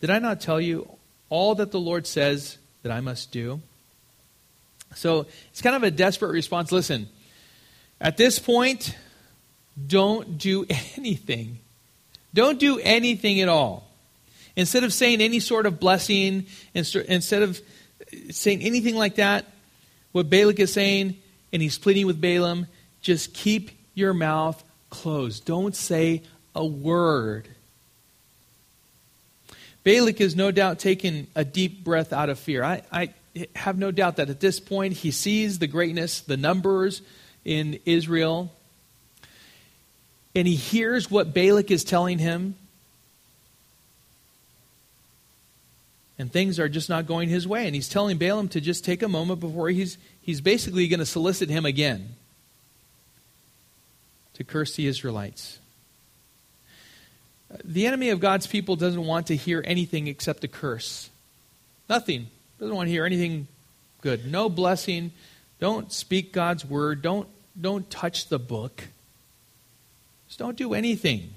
[0.00, 0.88] Did I not tell you
[1.30, 3.60] all that the Lord says that I must do?
[4.94, 6.72] So it's kind of a desperate response.
[6.72, 7.08] Listen,
[8.00, 8.96] at this point,
[9.86, 11.58] don't do anything.
[12.34, 13.88] Don't do anything at all.
[14.56, 17.60] Instead of saying any sort of blessing, instead of
[18.30, 19.44] saying anything like that,
[20.12, 21.16] what Balak is saying,
[21.52, 22.66] and he's pleading with Balaam,
[23.00, 25.44] just keep your mouth closed.
[25.44, 26.22] Don't say
[26.54, 27.48] a word.
[29.84, 32.64] Balak is no doubt taking a deep breath out of fear.
[32.64, 33.14] I, I
[33.54, 37.00] have no doubt that at this point he sees the greatness, the numbers
[37.44, 38.52] in Israel,
[40.34, 42.54] and he hears what Balak is telling him.
[46.18, 47.66] And things are just not going his way.
[47.66, 51.06] And he's telling Balaam to just take a moment before he's, he's basically going to
[51.06, 52.16] solicit him again
[54.34, 55.58] to curse the Israelites.
[57.64, 61.08] The enemy of God's people doesn't want to hear anything except a curse.
[61.88, 62.28] Nothing.
[62.58, 63.46] Doesn't want to hear anything
[64.02, 64.30] good.
[64.30, 65.12] No blessing.
[65.60, 67.02] Don't speak God's word.
[67.02, 67.28] Don't,
[67.60, 68.84] don't touch the book.
[70.28, 71.30] Just don't do anything.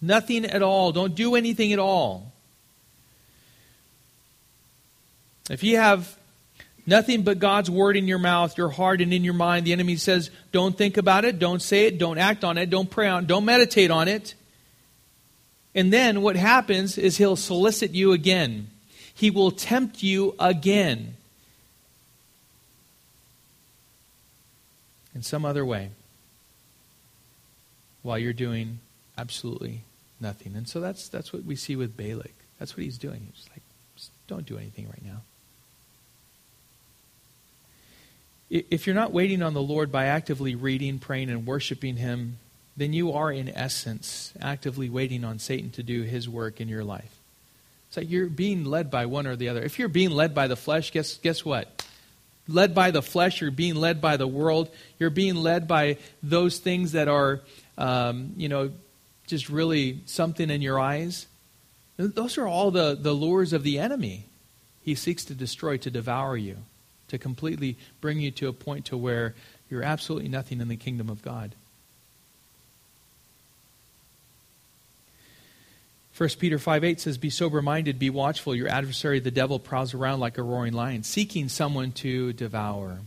[0.00, 0.92] Nothing at all.
[0.92, 2.32] Don't do anything at all.
[5.50, 6.16] If you have
[6.86, 9.96] nothing but God's word in your mouth, your heart, and in your mind, the enemy
[9.96, 13.24] says, don't think about it, don't say it, don't act on it, don't pray on
[13.24, 14.34] it, don't meditate on it.
[15.74, 18.68] And then what happens is he'll solicit you again.
[19.14, 21.14] He will tempt you again
[25.18, 25.90] in some other way
[28.02, 28.78] while you're doing
[29.18, 29.82] absolutely
[30.20, 30.54] nothing.
[30.54, 32.34] And so that's, that's what we see with Balak.
[32.60, 33.26] That's what he's doing.
[33.34, 33.62] He's like,
[34.28, 35.22] don't do anything right now.
[38.48, 42.38] If you're not waiting on the Lord by actively reading, praying, and worshiping Him,
[42.76, 46.84] then you are, in essence, actively waiting on Satan to do his work in your
[46.84, 47.14] life.
[47.88, 49.62] It's like you're being led by one or the other.
[49.62, 51.77] If you're being led by the flesh, guess, guess what?
[52.48, 54.70] Led by the flesh, you're being led by the world.
[54.98, 57.40] You're being led by those things that are,
[57.76, 58.70] um, you know,
[59.26, 61.26] just really something in your eyes.
[61.98, 64.24] Those are all the, the lures of the enemy.
[64.82, 66.56] He seeks to destroy, to devour you,
[67.08, 69.34] to completely bring you to a point to where
[69.68, 71.54] you're absolutely nothing in the kingdom of God.
[76.18, 78.52] 1 Peter 5 8 says, Be sober minded, be watchful.
[78.52, 82.98] Your adversary, the devil, prowls around like a roaring lion, seeking someone to devour.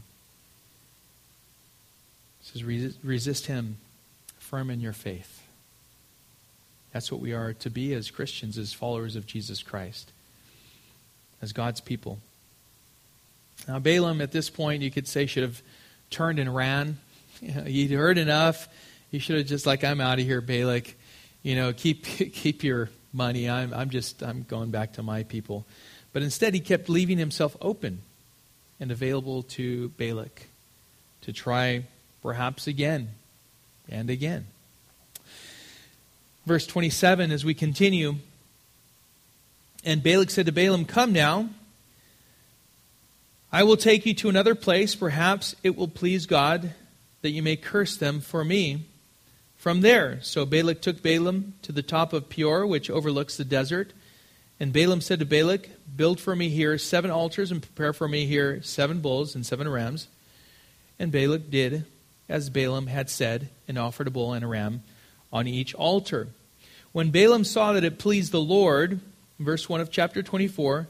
[2.40, 3.76] It says, resist, him,
[4.40, 5.44] firm in your faith.
[6.94, 10.10] That's what we are to be as Christians, as followers of Jesus Christ,
[11.42, 12.20] as God's people.
[13.68, 15.62] Now, Balaam, at this point, you could say, should have
[16.12, 16.98] turned and ran.
[17.42, 18.70] he'd heard enough.
[19.12, 20.96] He should have just, like, I'm out of here, Balak.
[21.44, 23.50] You know, keep, keep your money.
[23.50, 25.66] I'm, I'm just, I'm going back to my people.
[26.14, 28.02] But instead, he kept leaving himself open
[28.80, 30.48] and available to Balak
[31.22, 31.84] to try
[32.22, 33.10] perhaps again
[33.90, 34.48] and again.
[36.46, 38.16] Verse 27, as we continue,
[39.84, 41.50] and Balak said to Balaam, Come now,
[43.52, 44.96] I will take you to another place.
[44.96, 46.74] Perhaps it will please God
[47.22, 48.86] that you may curse them for me
[49.62, 50.18] from there.
[50.24, 53.94] So Balak took Balaam to the top of Peor, which overlooks the desert.
[54.60, 58.26] And Balaam said to Balak, Build for me here seven altars and prepare for me
[58.26, 60.08] here seven bulls and seven rams.
[60.98, 61.86] And Balak did
[62.28, 64.82] as Balaam had said, and offered a bull and a ram
[65.32, 66.30] on each altar.
[66.92, 69.00] When Balaam saw that it pleased the Lord,
[69.38, 70.88] verse 1 of chapter 24,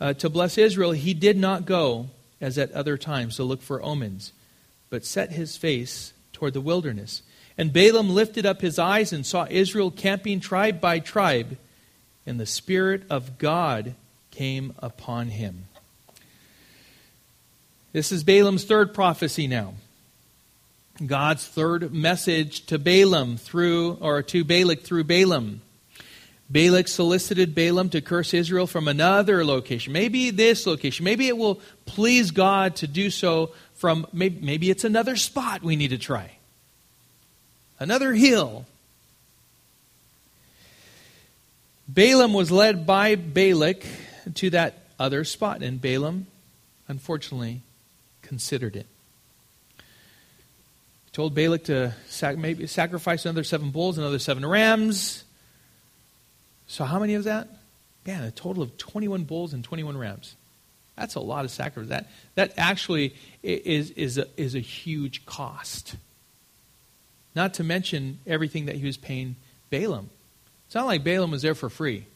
[0.00, 2.06] uh, to bless Israel, he did not go,
[2.40, 4.32] as at other times, to look for omens,
[4.90, 7.22] but set his face toward the wilderness.
[7.58, 11.56] And Balaam lifted up his eyes and saw Israel camping tribe by tribe,
[12.26, 13.94] and the Spirit of God
[14.30, 15.64] came upon him.
[17.92, 19.74] This is Balaam's third prophecy now.
[21.04, 25.62] God's third message to Balaam through, or to Balak through Balaam.
[26.50, 29.92] Balak solicited Balaam to curse Israel from another location.
[29.92, 31.04] Maybe this location.
[31.04, 35.76] Maybe it will please God to do so from, maybe, maybe it's another spot we
[35.76, 36.35] need to try.
[37.78, 38.64] Another hill.
[41.88, 43.84] Balaam was led by Balak
[44.34, 46.26] to that other spot, and Balaam,
[46.88, 47.60] unfortunately,
[48.22, 48.86] considered it
[51.16, 55.24] told Balak to sac- maybe sacrifice another seven bulls, another seven rams.
[56.66, 57.48] So, how many of that?
[58.06, 60.36] Man, a total of 21 bulls and 21 rams.
[60.94, 61.88] That's a lot of sacrifice.
[61.88, 65.96] That, that actually is, is, a, is a huge cost.
[67.36, 69.36] Not to mention everything that he was paying
[69.70, 70.10] Balaam.
[70.66, 72.06] It's not like Balaam was there for free,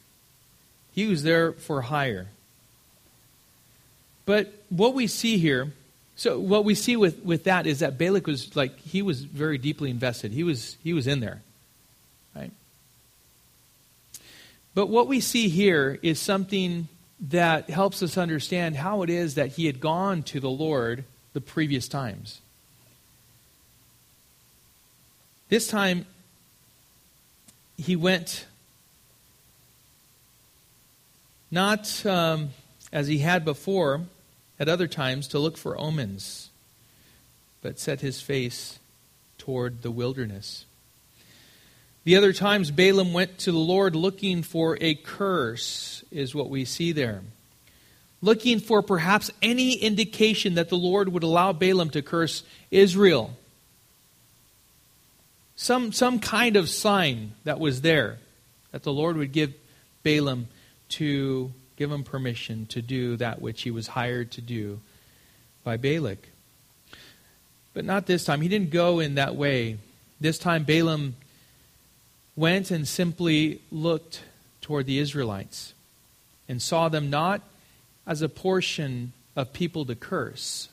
[0.91, 2.27] he was there for hire.
[4.25, 5.71] But what we see here
[6.21, 9.57] so what we see with, with that is that Balak was like he was very
[9.57, 10.31] deeply invested.
[10.31, 11.41] He was he was in there.
[12.35, 12.51] Right?
[14.75, 16.87] But what we see here is something
[17.29, 21.03] that helps us understand how it is that he had gone to the Lord
[21.33, 22.40] the previous times.
[25.51, 26.05] This time
[27.75, 28.45] he went
[31.51, 32.51] not um,
[32.93, 33.99] as he had before
[34.57, 36.49] at other times to look for omens,
[37.61, 38.79] but set his face
[39.37, 40.63] toward the wilderness.
[42.05, 46.63] The other times Balaam went to the Lord looking for a curse, is what we
[46.63, 47.23] see there.
[48.21, 53.35] Looking for perhaps any indication that the Lord would allow Balaam to curse Israel.
[55.61, 58.17] Some, some kind of sign that was there
[58.71, 59.53] that the Lord would give
[60.01, 60.47] Balaam
[60.89, 64.79] to give him permission to do that which he was hired to do
[65.63, 66.29] by Balak.
[67.75, 68.41] But not this time.
[68.41, 69.77] He didn't go in that way.
[70.19, 71.15] This time, Balaam
[72.35, 74.23] went and simply looked
[74.61, 75.75] toward the Israelites
[76.49, 77.43] and saw them not
[78.07, 80.69] as a portion of people to curse,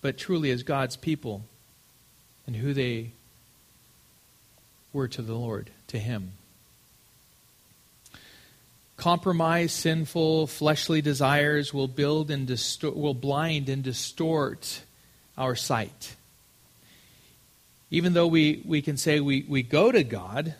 [0.00, 1.42] but truly as God's people
[2.46, 3.10] and who they
[4.94, 6.32] were to the Lord, to Him.
[8.96, 12.48] Compromise, sinful, fleshly desires will build and
[12.82, 14.82] will blind and distort
[15.36, 16.14] our sight.
[17.90, 20.54] Even though we, we can say we, we go to God,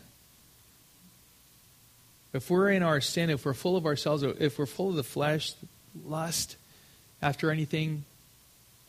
[2.33, 5.05] if we're in our sin, if we're full of ourselves, if we're full of the
[5.05, 5.53] flesh,
[6.05, 6.57] lust,
[7.23, 8.05] after anything,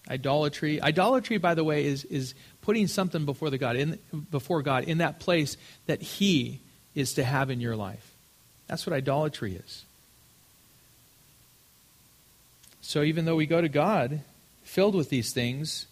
[0.10, 0.82] idolatry.
[0.82, 4.00] Idolatry, by the way, is, is putting something before the God in
[4.32, 6.60] before God in that place that He
[6.94, 8.14] is to have in your life.
[8.68, 9.86] That's what idolatry is.
[12.82, 14.22] So even though we go to God
[14.64, 15.88] filled with these things,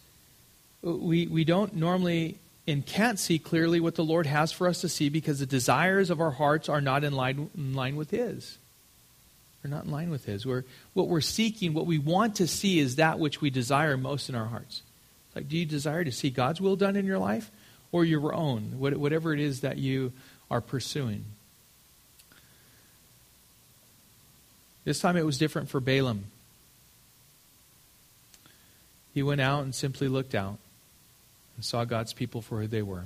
[0.81, 2.37] we, we don't normally
[2.67, 6.09] and can't see clearly what the Lord has for us to see because the desires
[6.09, 8.57] of our hearts are not in line, in line with His.
[9.63, 10.45] They're not in line with His.
[10.45, 14.27] We're, what we're seeking, what we want to see, is that which we desire most
[14.27, 14.81] in our hearts.
[15.35, 17.49] Like, do you desire to see God's will done in your life
[17.91, 20.11] or your own, whatever it is that you
[20.51, 21.23] are pursuing?
[24.83, 26.25] This time it was different for Balaam.
[29.13, 30.57] He went out and simply looked out
[31.55, 33.05] and saw God's people for who they were.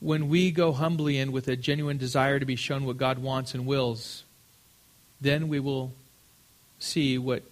[0.00, 3.54] When we go humbly in with a genuine desire to be shown what God wants
[3.54, 4.22] and wills,
[5.20, 5.92] then we will
[6.78, 7.42] see what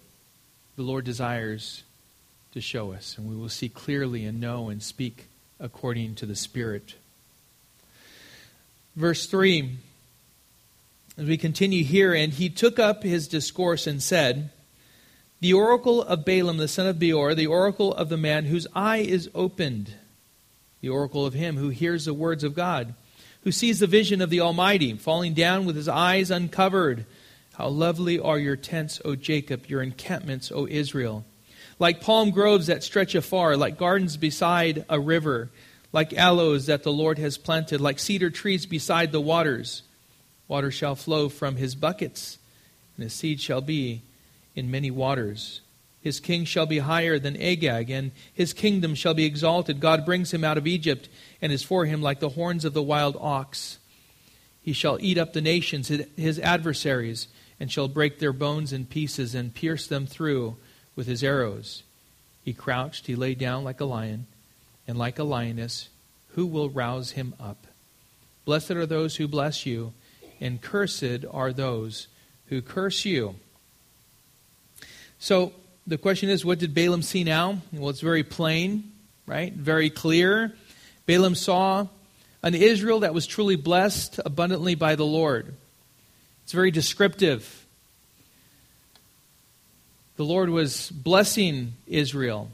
[0.76, 1.82] the Lord desires
[2.52, 5.26] to show us, and we will see clearly and know and speak
[5.58, 6.94] according to the Spirit.
[8.94, 9.78] Verse 3
[11.18, 14.50] as we continue here, and he took up his discourse and said,
[15.40, 18.98] The oracle of Balaam the son of Beor, the oracle of the man whose eye
[18.98, 19.92] is opened,
[20.80, 22.94] the oracle of him who hears the words of God,
[23.44, 27.04] who sees the vision of the Almighty, falling down with his eyes uncovered.
[27.54, 31.24] How lovely are your tents, O Jacob, your encampments, O Israel.
[31.78, 35.50] Like palm groves that stretch afar, like gardens beside a river,
[35.92, 39.82] like aloes that the Lord has planted, like cedar trees beside the waters.
[40.48, 42.38] Water shall flow from his buckets,
[42.96, 44.02] and his seed shall be
[44.54, 45.60] in many waters.
[46.00, 49.78] His king shall be higher than Agag, and his kingdom shall be exalted.
[49.78, 51.08] God brings him out of Egypt,
[51.40, 53.78] and is for him like the horns of the wild ox.
[54.62, 57.28] He shall eat up the nations, his adversaries,
[57.62, 60.56] and shall break their bones in pieces, and pierce them through
[60.96, 61.84] with his arrows.
[62.44, 64.26] He crouched, he lay down like a lion,
[64.88, 65.88] and like a lioness,
[66.30, 67.68] who will rouse him up?
[68.44, 69.92] Blessed are those who bless you,
[70.40, 72.08] and cursed are those
[72.46, 73.36] who curse you.
[75.20, 75.52] So,
[75.86, 77.58] the question is, what did Balaam see now?
[77.72, 78.90] Well, it's very plain,
[79.24, 79.52] right?
[79.52, 80.52] Very clear.
[81.06, 81.86] Balaam saw
[82.42, 85.54] an Israel that was truly blessed abundantly by the Lord.
[86.44, 87.66] It's very descriptive.
[90.16, 92.50] The Lord was blessing Israel.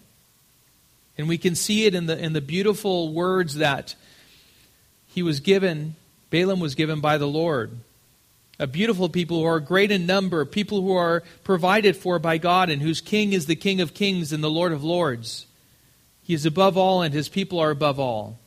[1.17, 3.95] And we can see it in the, in the beautiful words that
[5.09, 5.97] he was given,
[6.31, 7.73] Balaam was given by the Lord
[8.59, 12.71] a beautiful people who are great in number, people who are provided for by God,
[12.71, 15.47] and whose king is the King of kings and the Lord of lords.
[16.23, 18.39] He is above all, and his people are above all.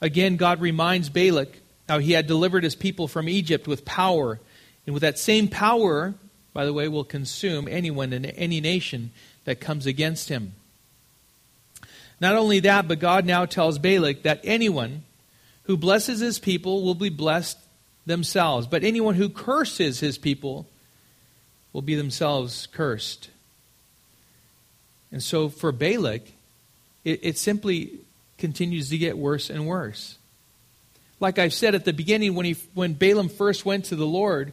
[0.00, 4.38] Again, God reminds Balak how he had delivered his people from Egypt with power,
[4.86, 6.14] and with that same power,
[6.52, 9.10] by the way, will consume anyone in any nation
[9.44, 10.52] that comes against him.
[12.20, 15.02] Not only that, but God now tells Balak that anyone
[15.64, 17.58] who blesses his people will be blessed
[18.06, 18.66] themselves.
[18.66, 20.68] But anyone who curses his people
[21.72, 23.30] will be themselves cursed.
[25.10, 26.22] And so for Balak,
[27.04, 27.98] it, it simply
[28.38, 30.16] continues to get worse and worse.
[31.22, 34.52] Like I said at the beginning, when, he, when Balaam first went to the Lord,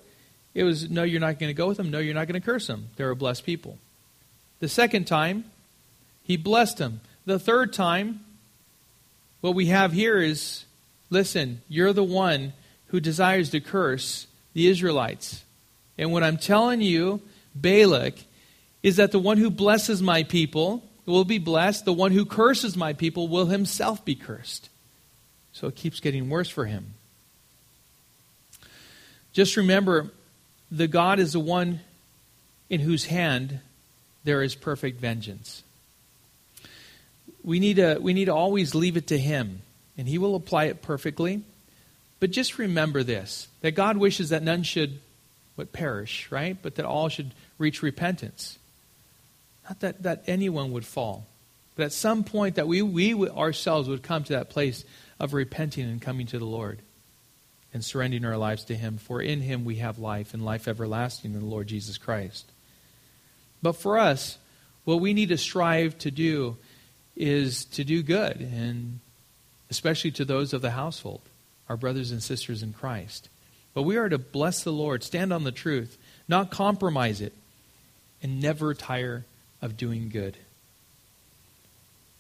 [0.54, 1.90] it was, no, you're not going to go with him.
[1.90, 2.90] No, you're not going to curse him.
[2.96, 3.80] They're a blessed people.
[4.60, 5.46] The second time,
[6.22, 7.02] he blessed them.
[7.26, 8.20] The third time,
[9.42, 10.66] what we have here is
[11.10, 12.54] listen, you're the one
[12.90, 15.44] who desires to curse the Israelites.
[15.98, 17.20] And what I'm telling you,
[17.56, 18.14] Balak,
[18.84, 22.78] is that the one who blesses my people will be blessed, the one who curses
[22.78, 24.70] my people will himself be cursed.
[25.54, 26.94] So it keeps getting worse for him.
[29.34, 30.10] Just remember,
[30.72, 31.82] the God is the one
[32.70, 33.60] in whose hand
[34.24, 35.64] there is perfect vengeance.
[37.44, 39.62] We need to, we need to always leave it to him,
[39.98, 41.42] and he will apply it perfectly.
[42.20, 45.00] But just remember this that God wishes that none should
[45.56, 46.58] what perish, right?
[46.62, 48.58] But that all should reach repentance.
[49.68, 51.26] Not that, that anyone would fall,
[51.76, 54.84] but at some point that we, we ourselves would come to that place
[55.20, 56.80] of repenting and coming to the Lord
[57.74, 58.98] and surrendering our lives to Him.
[58.98, 62.46] For in Him we have life and life everlasting in the Lord Jesus Christ.
[63.62, 64.38] But for us,
[64.86, 66.58] what we need to strive to do
[67.16, 69.00] is to do good, and
[69.70, 71.22] especially to those of the household
[71.68, 73.30] our brothers and sisters in Christ.
[73.76, 75.98] But we are to bless the Lord, stand on the truth,
[76.28, 77.34] not compromise it,
[78.24, 79.24] and never tire
[79.62, 80.36] of doing good.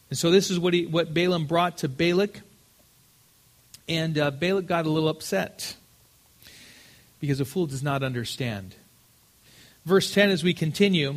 [0.10, 2.42] And so this is what, he, what Balaam brought to Balak.
[3.90, 5.76] And uh, Balak got a little upset
[7.20, 8.76] because a fool does not understand.
[9.86, 11.16] Verse 10 as we continue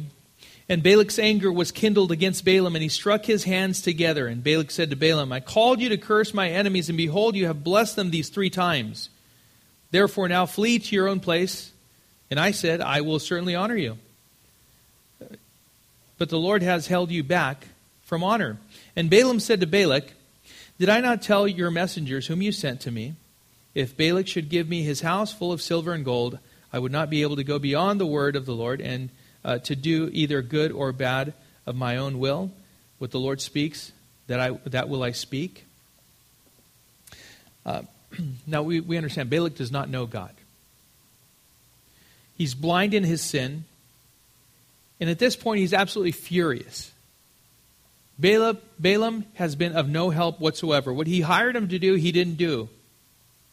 [0.69, 4.27] and Balak's anger was kindled against Balaam, and he struck his hands together.
[4.27, 7.47] And Balak said to Balaam, I called you to curse my enemies, and behold, you
[7.47, 9.11] have blessed them these three times.
[9.91, 11.73] Therefore, now flee to your own place.
[12.31, 13.99] And I said, I will certainly honor you.
[16.17, 17.67] But the Lord has held you back
[18.05, 18.57] from honor.
[18.97, 20.15] And Balaam said to Balak,
[20.83, 23.15] Did I not tell your messengers whom you sent to me?
[23.73, 26.41] If Balak should give me his house full of silver and gold,
[26.73, 29.11] I would not be able to go beyond the word of the Lord and
[29.45, 31.35] uh, to do either good or bad
[31.67, 32.51] of my own will.
[32.99, 33.93] What the Lord speaks,
[34.27, 35.67] that, I, that will I speak.
[37.65, 37.83] Uh,
[38.49, 40.33] now, we, we understand Balak does not know God.
[42.37, 43.67] He's blind in his sin.
[44.99, 46.92] And at this point, he's absolutely furious.
[48.19, 50.93] Balaam, Balaam has been of no help whatsoever.
[50.93, 52.69] What he hired him to do, he didn't do.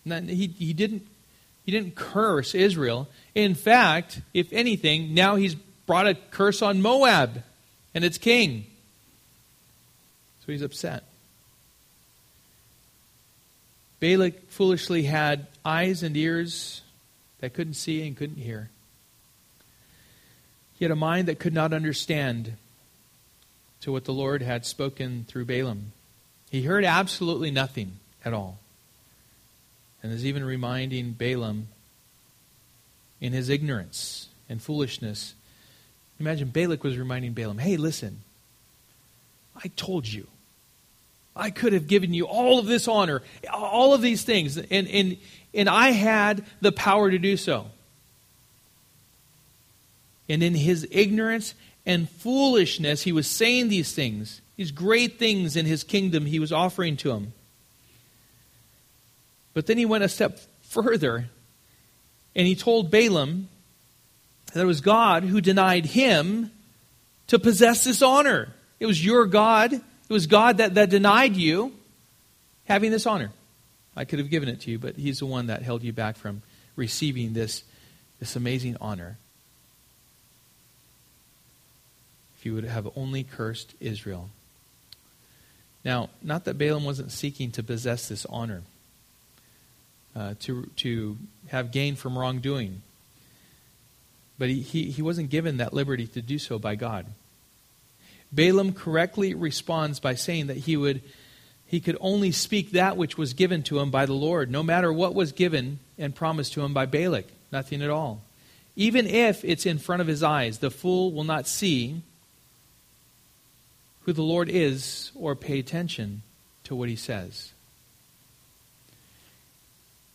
[0.05, 1.07] He, he, didn't,
[1.66, 3.07] he didn't curse Israel.
[3.36, 7.43] In fact, if anything, now he's brought a curse on Moab
[7.93, 8.66] and its king.
[10.45, 11.03] So he's upset.
[13.99, 16.82] Balak foolishly had eyes and ears
[17.39, 18.70] that couldn't see and couldn't hear.
[20.78, 22.53] He had a mind that could not understand
[23.82, 25.91] to what the Lord had spoken through Balaam.
[26.49, 27.93] He heard absolutely nothing
[28.25, 28.59] at all.
[30.01, 31.67] And is even reminding Balaam
[33.21, 35.34] in his ignorance and foolishness
[36.19, 38.21] Imagine Balak was reminding Balaam, hey, listen,
[39.55, 40.27] I told you.
[41.36, 43.21] I could have given you all of this honor,
[43.53, 45.17] all of these things, and, and,
[45.53, 47.67] and I had the power to do so.
[50.27, 51.53] And in his ignorance
[51.89, 56.53] and foolishness, he was saying these things, these great things in his kingdom he was
[56.53, 57.33] offering to him.
[59.55, 61.25] But then he went a step further
[62.35, 63.49] and he told Balaam
[64.53, 66.51] that it was God who denied him
[67.25, 68.53] to possess this honor.
[68.79, 69.73] It was your God.
[69.73, 71.73] It was God that, that denied you
[72.65, 73.31] having this honor.
[73.95, 76.17] I could have given it to you, but he's the one that held you back
[76.17, 76.43] from
[76.75, 77.63] receiving this,
[78.19, 79.17] this amazing honor.
[82.39, 84.29] If you would have only cursed Israel.
[85.83, 88.61] Now, not that Balaam wasn't seeking to possess this honor,
[90.15, 91.17] uh, to, to
[91.49, 92.81] have gain from wrongdoing,
[94.37, 97.07] but he, he, he wasn't given that liberty to do so by God.
[98.31, 101.01] Balaam correctly responds by saying that he would
[101.67, 104.93] he could only speak that which was given to him by the Lord, no matter
[104.93, 107.27] what was given and promised to him by Balak.
[107.51, 108.21] Nothing at all.
[108.77, 112.01] Even if it's in front of his eyes, the fool will not see
[114.01, 116.21] who the Lord is or pay attention
[116.65, 117.51] to what he says.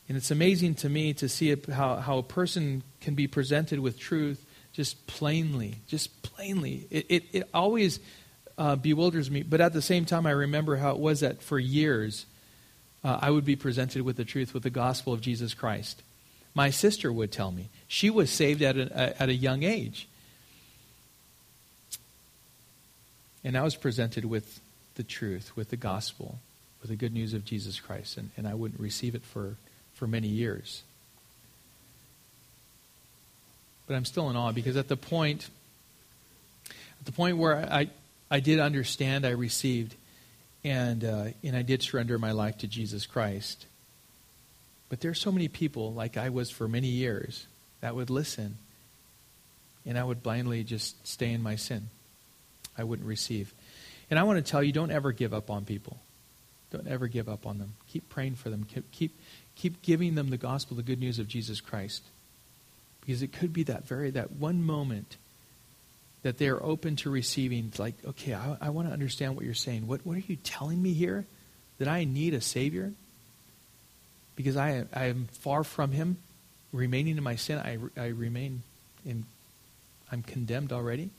[0.09, 3.99] And it's amazing to me to see how, how a person can be presented with
[3.99, 6.87] truth just plainly, just plainly.
[6.91, 8.01] It, it, it always
[8.59, 9.43] uh, bewilders me.
[9.43, 12.27] But at the same time, I remember how it was that for years
[13.03, 16.03] uh, I would be presented with the truth, with the gospel of Jesus Christ.
[16.55, 17.69] My sister would tell me.
[17.89, 20.09] She was saved at a, at a young age.
[23.45, 24.61] And I was presented with
[24.95, 26.39] the truth, with the gospel,
[26.81, 28.17] with the good news of Jesus Christ.
[28.17, 29.57] And, and I wouldn't receive it for,
[29.95, 30.83] for many years.
[33.87, 35.49] But I'm still in awe because at the point,
[37.01, 37.91] at the point where I,
[38.31, 39.95] I did understand, I received,
[40.65, 43.67] and, uh, and I did surrender my life to Jesus Christ.
[44.89, 47.47] But there are so many people, like I was for many years,
[47.81, 48.57] that would listen,
[49.85, 51.91] and I would blindly just stay in my sin.
[52.77, 53.53] I wouldn't receive.
[54.11, 55.99] And I want to tell you don't ever give up on people.
[56.71, 57.75] Don't ever give up on them.
[57.89, 58.65] Keep praying for them.
[58.65, 59.19] Keep, keep,
[59.55, 62.03] keep giving them the gospel, the good news of Jesus Christ.
[63.01, 65.17] Because it could be that very, that one moment
[66.23, 67.71] that they are open to receiving.
[67.79, 69.87] Like, okay, I, I want to understand what you're saying.
[69.87, 71.27] What, what are you telling me here?
[71.79, 72.93] That I need a Savior?
[74.35, 76.17] Because I, I am far from Him,
[76.73, 77.59] remaining in my sin.
[77.59, 78.63] I, I remain
[79.05, 79.25] in,
[80.11, 81.11] I'm condemned already.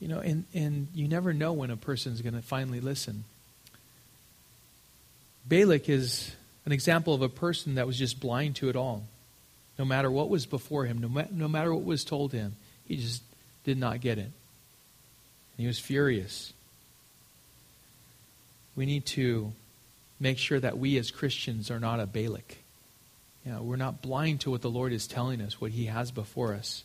[0.00, 3.24] You know, and, and you never know when a person's going to finally listen.
[5.48, 6.34] Balak is
[6.66, 9.04] an example of a person that was just blind to it all.
[9.78, 12.96] No matter what was before him, no, ma- no matter what was told him, he
[12.96, 13.22] just
[13.64, 14.22] did not get it.
[14.22, 14.32] And
[15.56, 16.52] he was furious.
[18.76, 19.52] We need to
[20.20, 22.58] make sure that we as Christians are not a Balak.
[23.44, 26.10] You know, we're not blind to what the Lord is telling us, what he has
[26.10, 26.84] before us.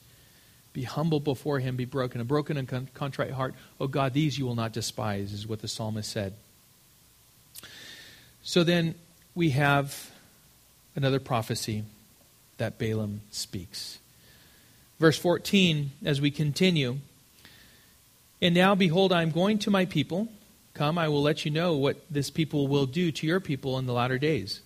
[0.74, 2.20] Be humble before him, be broken.
[2.20, 5.62] A broken and con- contrite heart, oh God, these you will not despise, is what
[5.62, 6.34] the psalmist said.
[8.42, 8.96] So then
[9.36, 10.12] we have
[10.96, 11.84] another prophecy
[12.58, 14.00] that Balaam speaks.
[15.00, 16.98] Verse 14, as we continue.
[18.42, 20.28] And now, behold, I am going to my people.
[20.74, 23.86] Come, I will let you know what this people will do to your people in
[23.86, 24.62] the latter days.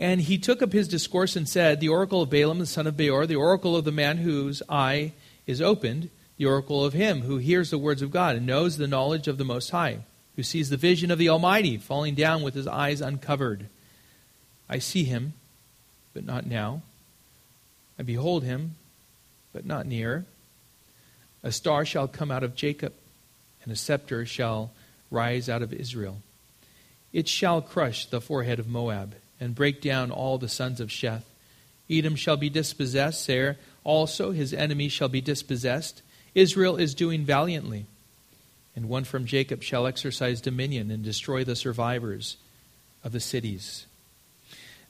[0.00, 2.96] And he took up his discourse and said, The oracle of Balaam, the son of
[2.96, 5.12] Beor, the oracle of the man whose eye
[5.46, 8.86] is opened, the oracle of him who hears the words of God and knows the
[8.86, 9.98] knowledge of the Most High,
[10.36, 13.66] who sees the vision of the Almighty falling down with his eyes uncovered.
[14.70, 15.34] I see him,
[16.14, 16.80] but not now.
[17.98, 18.76] I behold him,
[19.52, 20.24] but not near.
[21.42, 22.94] A star shall come out of Jacob,
[23.62, 24.70] and a scepter shall
[25.10, 26.22] rise out of Israel.
[27.12, 31.22] It shall crush the forehead of Moab, and break down all the sons of Sheth.
[31.90, 36.02] Edom shall be dispossessed, Seir also his enemy shall be dispossessed.
[36.34, 37.86] Israel is doing valiantly.
[38.76, 42.36] And one from Jacob shall exercise dominion and destroy the survivors
[43.02, 43.86] of the cities.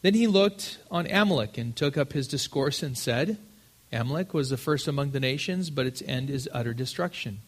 [0.02, 3.38] Then he looked on Amalek and took up his discourse and said,
[3.92, 7.40] Amalek was the first among the nations, but its end is utter destruction.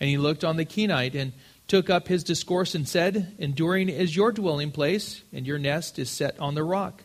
[0.00, 1.32] And he looked on the Kenite and
[1.72, 6.10] took up his discourse and said, Enduring is your dwelling place, and your nest is
[6.10, 7.02] set on the rock.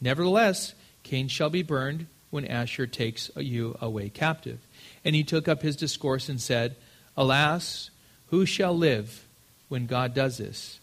[0.00, 4.58] Nevertheless, Kain shall be burned when Asshur takes you away captive.
[5.04, 6.74] And he took up his discourse and said,
[7.16, 7.90] Alas,
[8.30, 9.28] who shall live
[9.68, 10.80] when God does this?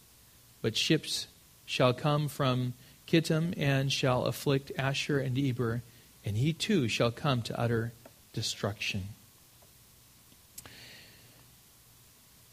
[0.62, 1.28] But ships
[1.66, 2.76] shall come from
[3.10, 5.82] Kittim and shall afflict Asshur and Eber,
[6.24, 7.92] and he too shall come to utter
[8.32, 9.10] destruction.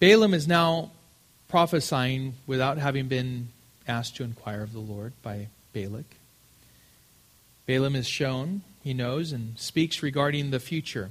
[0.04, 0.90] Balaam is now
[1.48, 3.48] prophesying without having been
[3.88, 6.16] asked to inquire of the Lord by Balak.
[7.64, 11.08] Balaam is shown he knows, and speaks regarding the future.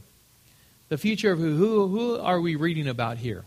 [0.89, 1.55] The future of who?
[1.55, 3.45] Who, who are we reading about here?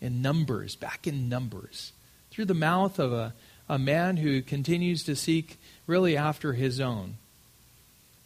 [0.00, 1.90] In Numbers, back in Numbers.
[2.30, 3.34] Through the mouth of a,
[3.68, 7.16] a man who continues to seek really after his own.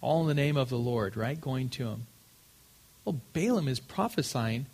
[0.03, 1.41] All in the name of the Lord, right?
[1.41, 2.07] Going to him.
[3.07, 4.67] Well, Balaam is prophesying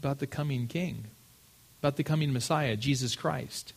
[0.00, 1.04] about the coming king,
[1.82, 3.74] about the coming Messiah, Jesus Christ.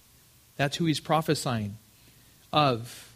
[0.56, 1.78] That's who he's prophesying
[2.54, 3.10] of.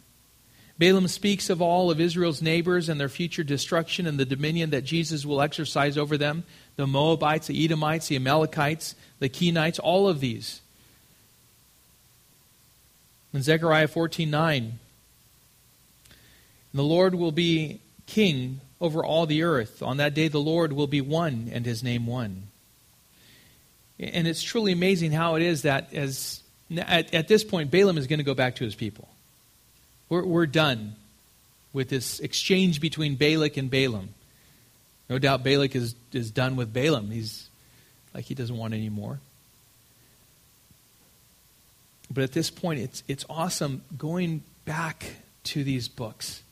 [0.78, 4.84] Balaam speaks of all of Israel's neighbors and their future destruction and the dominion that
[4.84, 6.44] Jesus will exercise over them
[6.76, 10.60] the Moabites, the Edomites, the Amalekites, the Kenites, all of these.
[13.32, 14.78] In Zechariah 14 9,
[16.74, 19.82] the Lord will be king over all the earth.
[19.82, 22.48] On that day, the Lord will be one and his name one.
[24.00, 26.42] And it's truly amazing how it is that as
[26.76, 29.08] at, at this point, Balaam is going to go back to his people.
[30.08, 30.96] We're, we're done
[31.72, 34.10] with this exchange between Balak and Balaam.
[35.08, 37.10] No doubt Balak is, is done with Balaam.
[37.10, 37.48] He's
[38.14, 39.20] like he doesn't want any more.
[42.10, 45.04] But at this point, it's, it's awesome going back
[45.44, 46.42] to these books.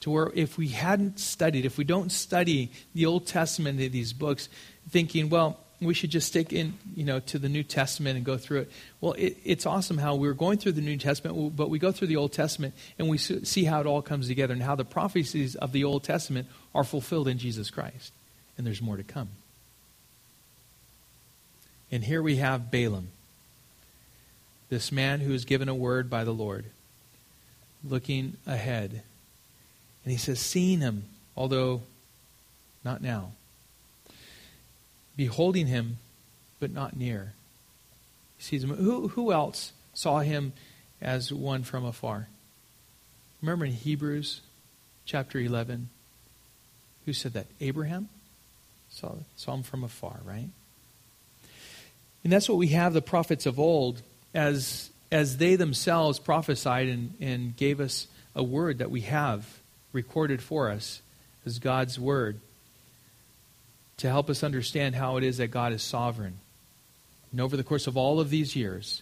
[0.00, 4.12] To where if we hadn't studied, if we don't study the Old Testament in these
[4.12, 4.48] books,
[4.90, 8.36] thinking, well, we should just stick in, you know, to the New Testament and go
[8.36, 8.72] through it.
[9.00, 12.08] Well, it, it's awesome how we're going through the New Testament, but we go through
[12.08, 15.54] the Old Testament and we see how it all comes together and how the prophecies
[15.56, 18.12] of the Old Testament are fulfilled in Jesus Christ.
[18.56, 19.28] And there's more to come.
[21.90, 23.08] And here we have Balaam,
[24.70, 26.64] this man who is given a word by the Lord,
[27.84, 29.02] looking ahead.
[30.04, 31.04] And he says, Seeing him,
[31.36, 31.82] although
[32.84, 33.32] not now
[35.22, 35.98] beholding him,
[36.58, 37.32] but not near.
[38.38, 38.70] He sees him.
[38.70, 40.52] Who, who else saw him
[41.00, 42.26] as one from afar?
[43.40, 44.40] Remember in Hebrews
[45.04, 45.90] chapter 11,
[47.06, 47.46] who said that?
[47.60, 48.08] Abraham?
[48.90, 50.48] Saw, saw him from afar, right?
[52.24, 54.02] And that's what we have the prophets of old
[54.34, 59.60] as, as they themselves prophesied and, and gave us a word that we have
[59.92, 61.00] recorded for us
[61.46, 62.40] as God's word
[64.02, 66.38] to help us understand how it is that God is sovereign.
[67.30, 69.00] And over the course of all of these years,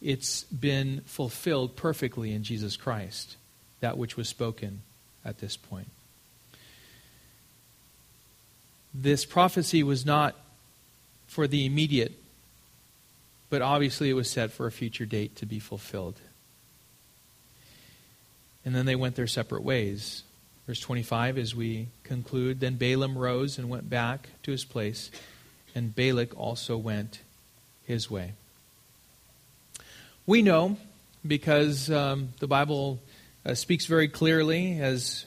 [0.00, 3.36] it's been fulfilled perfectly in Jesus Christ,
[3.80, 4.82] that which was spoken
[5.24, 5.88] at this point.
[8.94, 10.36] This prophecy was not
[11.26, 12.12] for the immediate,
[13.50, 16.20] but obviously it was set for a future date to be fulfilled.
[18.64, 20.22] And then they went their separate ways.
[20.66, 25.10] Verse 25, as we conclude, then Balaam rose and went back to his place,
[25.74, 27.20] and Balak also went
[27.84, 28.32] his way.
[30.26, 30.78] We know,
[31.26, 32.98] because um, the Bible
[33.44, 35.26] uh, speaks very clearly, as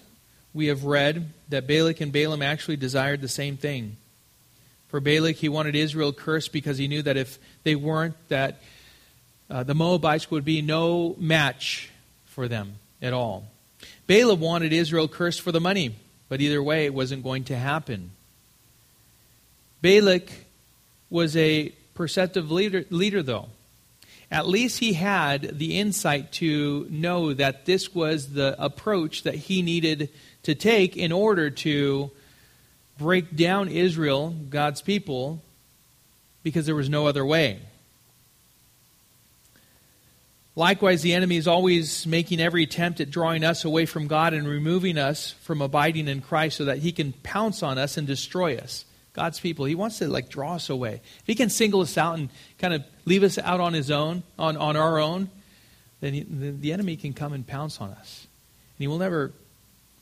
[0.55, 3.97] we have read, that Balak and Balaam actually desired the same thing.
[4.88, 8.59] For Balak, he wanted Israel cursed because he knew that if they weren't, that
[9.51, 11.91] uh, the Moabites would be no match
[12.25, 13.45] for them at all.
[14.07, 15.95] Balaam wanted Israel cursed for the money,
[16.30, 18.11] but either way, it wasn't going to happen.
[19.82, 20.30] Balak
[21.09, 23.49] was a perceptive leader, leader, though.
[24.30, 29.61] At least he had the insight to know that this was the approach that he
[29.61, 30.09] needed
[30.43, 32.11] to take in order to
[32.97, 35.41] break down Israel, God's people,
[36.43, 37.59] because there was no other way.
[40.58, 44.47] Likewise, the enemy is always making every attempt at drawing us away from God and
[44.47, 48.58] removing us from abiding in Christ so that he can pounce on us and destroy
[48.58, 48.84] us.
[49.14, 50.99] God's people, he wants to like draw us away.
[51.20, 54.24] If he can single us out and kind of leave us out on his own,
[54.39, 55.30] on, on our own,
[56.01, 58.26] then he, the, the enemy can come and pounce on us.
[58.78, 59.34] And he will never,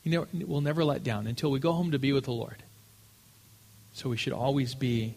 [0.06, 2.64] he never, will never let down until we go home to be with the Lord.
[3.92, 5.16] So we should always be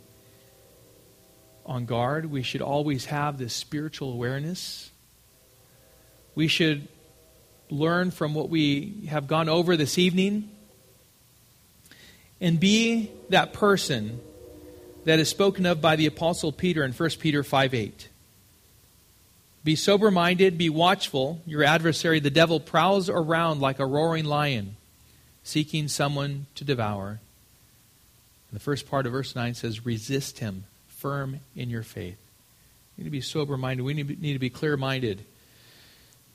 [1.64, 2.26] on guard.
[2.26, 4.90] We should always have this spiritual awareness
[6.38, 6.86] we should
[7.68, 10.48] learn from what we have gone over this evening
[12.40, 14.20] and be that person
[15.04, 18.08] that is spoken of by the apostle Peter in 1 Peter 5 8.
[19.64, 21.40] Be sober minded, be watchful.
[21.44, 24.76] Your adversary, the devil, prowls around like a roaring lion,
[25.42, 27.08] seeking someone to devour.
[27.08, 27.18] And
[28.52, 32.16] the first part of verse 9 says, Resist him, firm in your faith.
[32.96, 33.82] We need to be sober minded.
[33.82, 35.24] We need to be clear minded.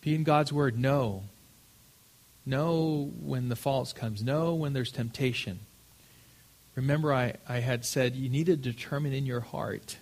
[0.03, 0.77] Be in God's Word.
[0.77, 1.23] Know.
[2.45, 4.21] Know when the false comes.
[4.21, 5.59] Know when there's temptation.
[6.75, 9.97] Remember, I, I had said you need to determine in your heart.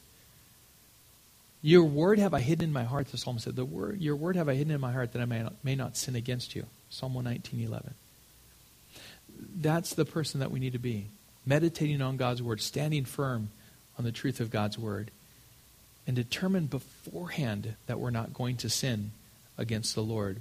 [1.61, 3.55] Your word have I hidden in my heart, the psalmist said.
[3.55, 5.75] The word, your word have I hidden in my heart that I may not, may
[5.75, 6.65] not sin against you.
[6.89, 7.93] Psalm 119, 11.
[9.57, 11.05] that's the person that we need to be.
[11.45, 13.49] Meditating on God's word, standing firm
[13.99, 15.11] on the truth of God's word,
[16.07, 19.11] and determined beforehand that we're not going to sin
[19.57, 20.39] against the Lord.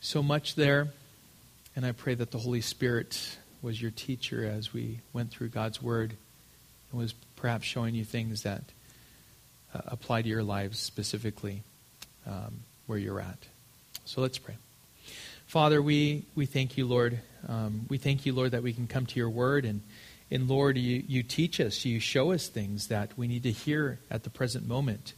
[0.00, 0.88] So much there,
[1.76, 5.80] and I pray that the Holy Spirit was your teacher as we went through God's
[5.80, 6.14] word
[6.90, 8.64] and was perhaps showing you things that
[9.74, 11.62] uh, apply to your lives specifically
[12.26, 13.38] um, where you're at.
[14.04, 14.56] So let's pray.
[15.46, 17.20] Father, we, we thank you, Lord.
[17.46, 19.64] Um, we thank you, Lord, that we can come to your word.
[19.64, 19.82] And,
[20.30, 23.98] and Lord, you, you teach us, you show us things that we need to hear
[24.10, 25.12] at the present moment.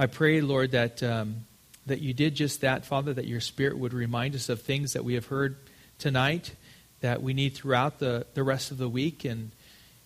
[0.00, 1.44] I pray, Lord, that, um,
[1.84, 5.04] that you did just that, Father, that your Spirit would remind us of things that
[5.04, 5.58] we have heard
[5.98, 6.54] tonight
[7.02, 9.50] that we need throughout the, the rest of the week and,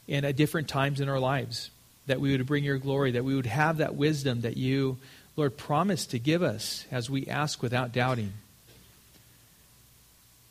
[0.08, 1.70] and at different times in our lives.
[2.08, 4.98] That we would bring your glory, that we would have that wisdom that you,
[5.36, 8.32] Lord, promised to give us as we ask without doubting.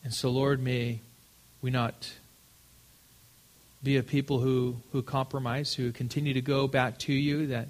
[0.05, 1.01] And so, Lord, may
[1.61, 2.13] we not
[3.83, 7.67] be a people who, who compromise, who continue to go back to you, that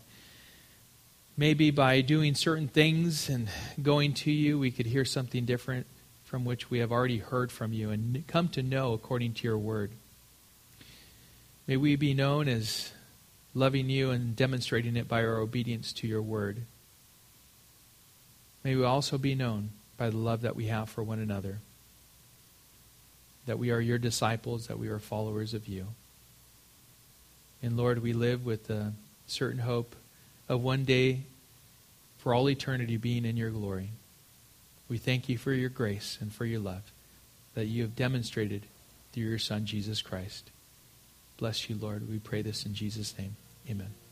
[1.38, 3.50] maybe by doing certain things and
[3.82, 5.86] going to you, we could hear something different
[6.24, 9.58] from which we have already heard from you and come to know according to your
[9.58, 9.92] word.
[11.68, 12.92] May we be known as
[13.54, 16.64] loving you and demonstrating it by our obedience to your word.
[18.64, 21.60] May we also be known by the love that we have for one another
[23.46, 25.88] that we are your disciples, that we are followers of you.
[27.62, 28.94] And Lord, we live with a
[29.28, 29.96] certain hope
[30.50, 31.22] of one day,
[32.18, 33.90] for all eternity, being in your glory.
[34.88, 36.84] We thank you for your grace and for your love
[37.56, 38.64] that you have demonstrated
[39.12, 40.50] through your Son, Jesus Christ.
[41.38, 42.10] Bless you, Lord.
[42.10, 43.36] We pray this in Jesus' name.
[43.70, 44.03] Amen.